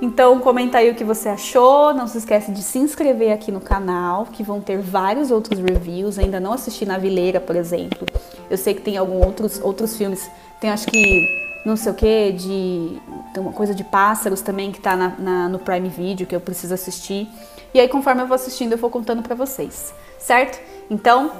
Então 0.00 0.40
comenta 0.40 0.78
aí 0.78 0.90
o 0.90 0.94
que 0.94 1.04
você 1.04 1.28
achou, 1.28 1.92
não 1.92 2.06
se 2.06 2.16
esquece 2.16 2.50
de 2.50 2.62
se 2.62 2.78
inscrever 2.78 3.30
aqui 3.30 3.52
no 3.52 3.60
canal, 3.60 4.26
que 4.32 4.42
vão 4.42 4.58
ter 4.58 4.78
vários 4.78 5.30
outros 5.30 5.60
reviews, 5.60 6.18
ainda 6.18 6.40
não 6.40 6.54
assisti 6.54 6.86
na 6.86 6.96
Vileira, 6.96 7.40
por 7.40 7.54
exemplo. 7.54 8.06
Eu 8.50 8.56
sei 8.56 8.72
que 8.72 8.80
tem 8.80 8.96
alguns 8.96 9.22
outros, 9.24 9.60
outros 9.62 9.96
filmes, 9.98 10.30
tem 10.62 10.70
acho 10.70 10.86
que 10.86 11.28
não 11.64 11.76
sei 11.76 11.92
o 11.92 11.94
que, 11.94 12.32
de 12.32 12.98
tem 13.34 13.42
uma 13.42 13.52
coisa 13.52 13.74
de 13.74 13.84
pássaros 13.84 14.40
também 14.40 14.72
que 14.72 14.80
tá 14.80 14.96
na, 14.96 15.08
na, 15.18 15.48
no 15.48 15.58
Prime 15.58 15.88
Video 15.90 16.26
que 16.26 16.34
eu 16.34 16.40
preciso 16.40 16.72
assistir. 16.72 17.28
E 17.74 17.80
aí 17.80 17.88
conforme 17.88 18.22
eu 18.22 18.26
vou 18.26 18.36
assistindo 18.36 18.72
eu 18.72 18.78
vou 18.78 18.88
contando 18.88 19.20
pra 19.20 19.34
vocês, 19.34 19.92
certo? 20.18 20.60
Então, 20.88 21.32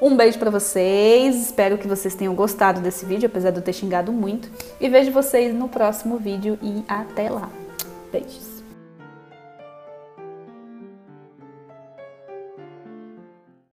um 0.00 0.16
beijo 0.16 0.38
para 0.38 0.50
vocês, 0.50 1.34
espero 1.36 1.76
que 1.76 1.88
vocês 1.88 2.14
tenham 2.14 2.34
gostado 2.34 2.80
desse 2.80 3.04
vídeo, 3.04 3.26
apesar 3.26 3.50
de 3.50 3.58
eu 3.58 3.62
ter 3.62 3.72
xingado 3.72 4.12
muito. 4.12 4.48
E 4.80 4.88
vejo 4.88 5.10
vocês 5.10 5.54
no 5.54 5.68
próximo 5.68 6.16
vídeo 6.16 6.58
e 6.62 6.84
até 6.86 7.28
lá. 7.28 7.50
Beijos. 8.12 8.53